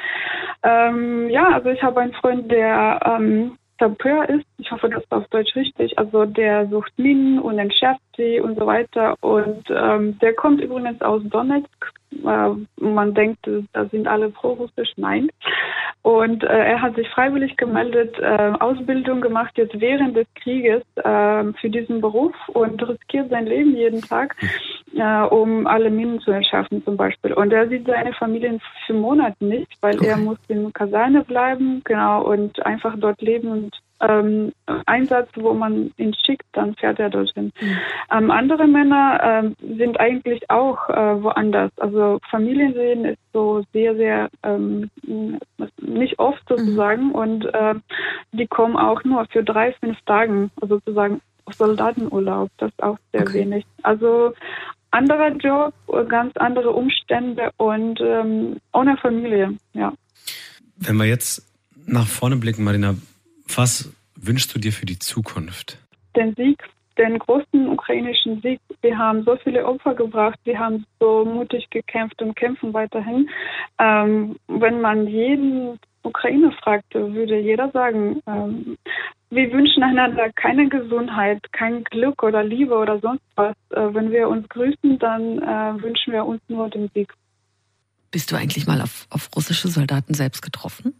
Ähm, 0.64 1.30
ja, 1.30 1.50
also 1.50 1.70
ich 1.70 1.82
habe 1.82 2.02
einen 2.02 2.14
Freund, 2.14 2.52
der 2.52 3.00
ähm, 3.06 3.58
Sapeur 3.80 4.30
ist. 4.30 4.46
Ich 4.58 4.72
hoffe, 4.72 4.90
das 4.90 5.04
ist 5.04 5.12
auf 5.12 5.28
Deutsch 5.28 5.56
richtig. 5.56 5.98
Also 5.98 6.26
der 6.26 6.68
sucht 6.68 6.92
Minen 6.98 7.40
und 7.40 7.60
entschärft 7.60 8.02
sie 8.16 8.40
und 8.40 8.58
so 8.58 8.66
weiter. 8.66 9.16
Und 9.22 9.64
ähm, 9.70 10.18
der 10.20 10.34
kommt 10.34 10.62
übrigens 10.62 11.02
aus 11.02 11.22
Donetsk. 11.26 11.92
Äh, 12.24 12.50
man 12.80 13.14
denkt, 13.14 13.50
da 13.74 13.86
sind 13.86 14.08
alle 14.08 14.30
pro-russisch. 14.30 14.94
Nein. 14.96 15.30
Und 16.06 16.44
äh, 16.44 16.48
er 16.48 16.82
hat 16.82 16.96
sich 16.96 17.10
freiwillig 17.10 17.58
gemeldet, 17.58 18.18
äh, 18.20 18.54
Ausbildung 18.60 19.22
gemacht 19.22 19.58
jetzt 19.58 19.80
während 19.82 20.16
des 20.16 20.28
Krieges 20.36 20.84
äh, 20.98 21.44
für 21.60 21.70
diesen 21.70 22.00
Beruf 22.00 22.36
und 22.50 22.88
riskiert 22.88 23.30
sein 23.32 23.48
Leben 23.48 23.76
jeden 23.76 24.02
Tag, 24.02 24.36
äh, 24.96 25.24
um 25.24 25.68
alle 25.68 25.90
Minen 25.90 26.20
zu 26.22 26.32
entschärfen 26.32 26.84
zum 26.84 26.98
Beispiel. 26.98 27.34
Und 27.34 27.52
er 27.52 27.68
sieht 27.68 27.86
seine 27.86 28.14
Familie 28.14 28.60
für 28.86 28.94
Monate 28.94 29.44
nicht, 29.44 29.72
weil 29.82 29.96
okay. 29.96 30.08
er 30.08 30.18
muss 30.18 30.38
in 30.48 30.72
Kaserne 30.74 31.24
bleiben, 31.24 31.82
genau, 31.84 32.24
und 32.24 32.66
einfach 32.66 32.96
dort 32.98 33.22
leben 33.22 33.50
und 33.50 33.76
ähm, 34.02 34.52
Einsatz, 34.86 35.30
wo 35.36 35.54
man 35.54 35.92
ihn 35.98 36.14
schickt, 36.14 36.46
dann 36.52 36.76
fährt 36.76 37.00
er 37.00 37.10
dorthin. 37.10 37.52
Mhm. 37.60 37.78
Ähm, 38.12 38.32
andere 38.32 38.68
Männer 38.68 39.20
ähm, 39.24 39.56
sind 39.78 40.00
eigentlich 40.00 40.50
auch 40.50 40.90
äh, 40.90 41.24
woanders. 41.24 41.72
Also 41.78 42.20
Familiensehen 42.30 43.06
ist 43.06 43.20
so 43.34 43.64
sehr, 43.74 43.96
sehr 43.96 44.30
ähm, 44.44 44.90
nicht 45.82 46.20
oft 46.20 46.44
sozusagen 46.48 47.08
mhm. 47.10 47.16
und 47.16 47.46
äh, 47.46 47.76
die 48.34 48.48
kommen 48.48 48.76
auch 48.76 49.04
nur 49.04 49.26
für 49.28 49.44
drei, 49.44 49.72
fünf 49.74 49.98
Tagen 50.06 50.52
sozusagen 50.62 51.22
auf 51.46 51.54
Soldatenurlaub. 51.54 52.50
Das 52.58 52.72
ist 52.72 52.84
auch 52.84 52.98
sehr 53.14 53.22
okay. 53.22 53.34
wenig. 53.34 53.66
Also 53.84 54.34
anderer 54.96 55.32
Job, 55.36 55.74
ganz 56.08 56.36
andere 56.38 56.72
Umstände 56.72 57.52
und 57.58 58.00
ähm, 58.02 58.58
ohne 58.74 58.98
Familie, 58.98 59.58
ja. 59.74 59.94
Wenn 60.78 60.98
wir 60.98 61.06
jetzt 61.06 61.44
nach 61.86 62.08
vorne 62.08 62.38
blicken, 62.38 62.64
Marina, 62.64 62.96
was 63.56 63.94
wünschst 64.16 64.56
du 64.56 64.60
dir 64.60 64.72
für 64.72 64.86
die 64.86 65.00
Zukunft? 65.00 65.78
Den 66.16 66.34
Sieg, 66.36 66.64
den 66.98 67.20
großen 67.20 67.68
ukrainischen 67.70 68.42
Sieg. 68.42 68.60
Wir 68.82 68.98
haben 68.98 69.24
so 69.24 69.36
viele 69.44 69.66
Opfer 69.66 69.94
gebracht, 69.94 70.40
wir 70.46 70.58
haben 70.58 70.86
so 71.00 71.26
mutig 71.26 71.70
gekämpft 71.70 72.22
und 72.22 72.36
kämpfen 72.36 72.74
weiterhin. 72.74 73.30
Ähm, 73.80 74.38
wenn 74.48 74.82
man 74.82 75.08
jeden 75.08 75.80
Ukrainer 76.06 76.52
fragte, 76.64 77.14
würde 77.14 77.40
jeder 77.40 77.70
sagen, 77.72 78.22
ähm, 78.28 78.78
wir 79.30 79.52
wünschen 79.52 79.84
einander 79.84 80.32
keine 80.34 80.70
Gesundheit, 80.70 81.42
kein 81.52 81.84
Glück 81.84 82.24
oder 82.24 82.44
Liebe 82.44 82.76
oder 82.76 83.00
sonst 83.00 83.24
was. 83.36 83.56
Äh, 83.72 83.94
wenn 83.94 84.12
wir 84.12 84.30
uns 84.30 84.48
grüßen, 84.50 85.00
dann 85.00 85.40
äh, 85.40 85.82
wünschen 85.82 86.14
wir 86.14 86.26
uns 86.26 86.42
nur 86.48 86.70
den 86.70 86.90
Sieg. 86.94 87.14
Bist 88.12 88.32
du 88.32 88.36
eigentlich 88.36 88.68
mal 88.68 88.82
auf, 88.82 89.08
auf 89.10 89.30
russische 89.36 89.68
Soldaten 89.68 90.14
selbst 90.14 90.42
getroffen? 90.42 90.94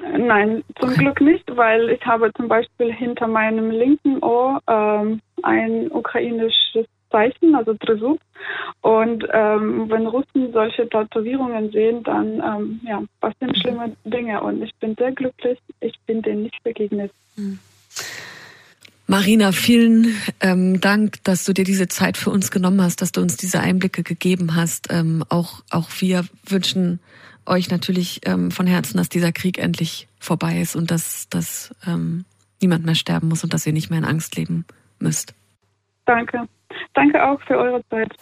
Nein, 0.00 0.64
zum 0.80 0.90
okay. 0.90 0.98
Glück 0.98 1.20
nicht, 1.20 1.56
weil 1.56 1.90
ich 1.90 2.04
habe 2.06 2.32
zum 2.34 2.48
Beispiel 2.48 2.92
hinter 2.92 3.28
meinem 3.28 3.70
linken 3.70 4.18
Ohr 4.22 4.60
ähm, 4.68 5.20
ein 5.42 5.90
ukrainisches 5.90 6.86
Zeichen, 7.12 7.54
also 7.54 7.74
Tresub. 7.74 8.18
Und 8.80 9.24
ähm, 9.32 9.88
wenn 9.88 10.06
Russen 10.06 10.52
solche 10.52 10.88
Tätowierungen 10.88 11.70
sehen, 11.70 12.02
dann 12.02 12.42
ähm, 12.42 12.80
ja, 12.84 13.02
passieren 13.20 13.54
schlimme 13.54 13.96
Dinge. 14.04 14.42
Und 14.42 14.62
ich 14.62 14.74
bin 14.80 14.96
sehr 14.98 15.12
glücklich, 15.12 15.58
ich 15.80 15.94
bin 16.06 16.22
denen 16.22 16.44
nicht 16.44 16.62
begegnet. 16.64 17.12
Mhm. 17.36 17.60
Marina, 19.06 19.52
vielen 19.52 20.16
ähm, 20.40 20.80
Dank, 20.80 21.22
dass 21.24 21.44
du 21.44 21.52
dir 21.52 21.64
diese 21.64 21.86
Zeit 21.86 22.16
für 22.16 22.30
uns 22.30 22.50
genommen 22.50 22.80
hast, 22.80 23.02
dass 23.02 23.12
du 23.12 23.20
uns 23.20 23.36
diese 23.36 23.60
Einblicke 23.60 24.02
gegeben 24.02 24.56
hast. 24.56 24.90
Ähm, 24.90 25.22
auch, 25.28 25.62
auch 25.70 25.90
wir 25.98 26.24
wünschen 26.48 26.98
euch 27.44 27.70
natürlich 27.70 28.20
ähm, 28.24 28.50
von 28.50 28.66
Herzen, 28.66 28.96
dass 28.96 29.08
dieser 29.08 29.32
Krieg 29.32 29.58
endlich 29.58 30.08
vorbei 30.18 30.60
ist 30.60 30.76
und 30.76 30.90
dass, 30.90 31.28
dass 31.28 31.74
ähm, 31.86 32.24
niemand 32.60 32.86
mehr 32.86 32.94
sterben 32.94 33.28
muss 33.28 33.44
und 33.44 33.52
dass 33.52 33.66
ihr 33.66 33.72
nicht 33.72 33.90
mehr 33.90 33.98
in 33.98 34.04
Angst 34.04 34.36
leben 34.36 34.64
müsst. 34.98 35.34
Danke. 36.06 36.48
Danke 36.94 37.22
auch 37.22 37.40
für 37.46 37.58
eure 37.58 37.82
Zeit. 37.88 38.12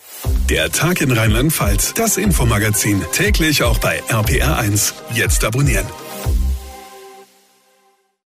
Der 0.49 0.71
Tag 0.71 1.01
in 1.01 1.13
Rheinland-Pfalz, 1.13 1.95
das 1.95 2.17
Infomagazin, 2.17 3.03
täglich 3.13 3.63
auch 3.63 3.79
bei 3.79 4.01
RPR1. 4.09 4.95
Jetzt 5.15 5.45
abonnieren. 5.45 5.87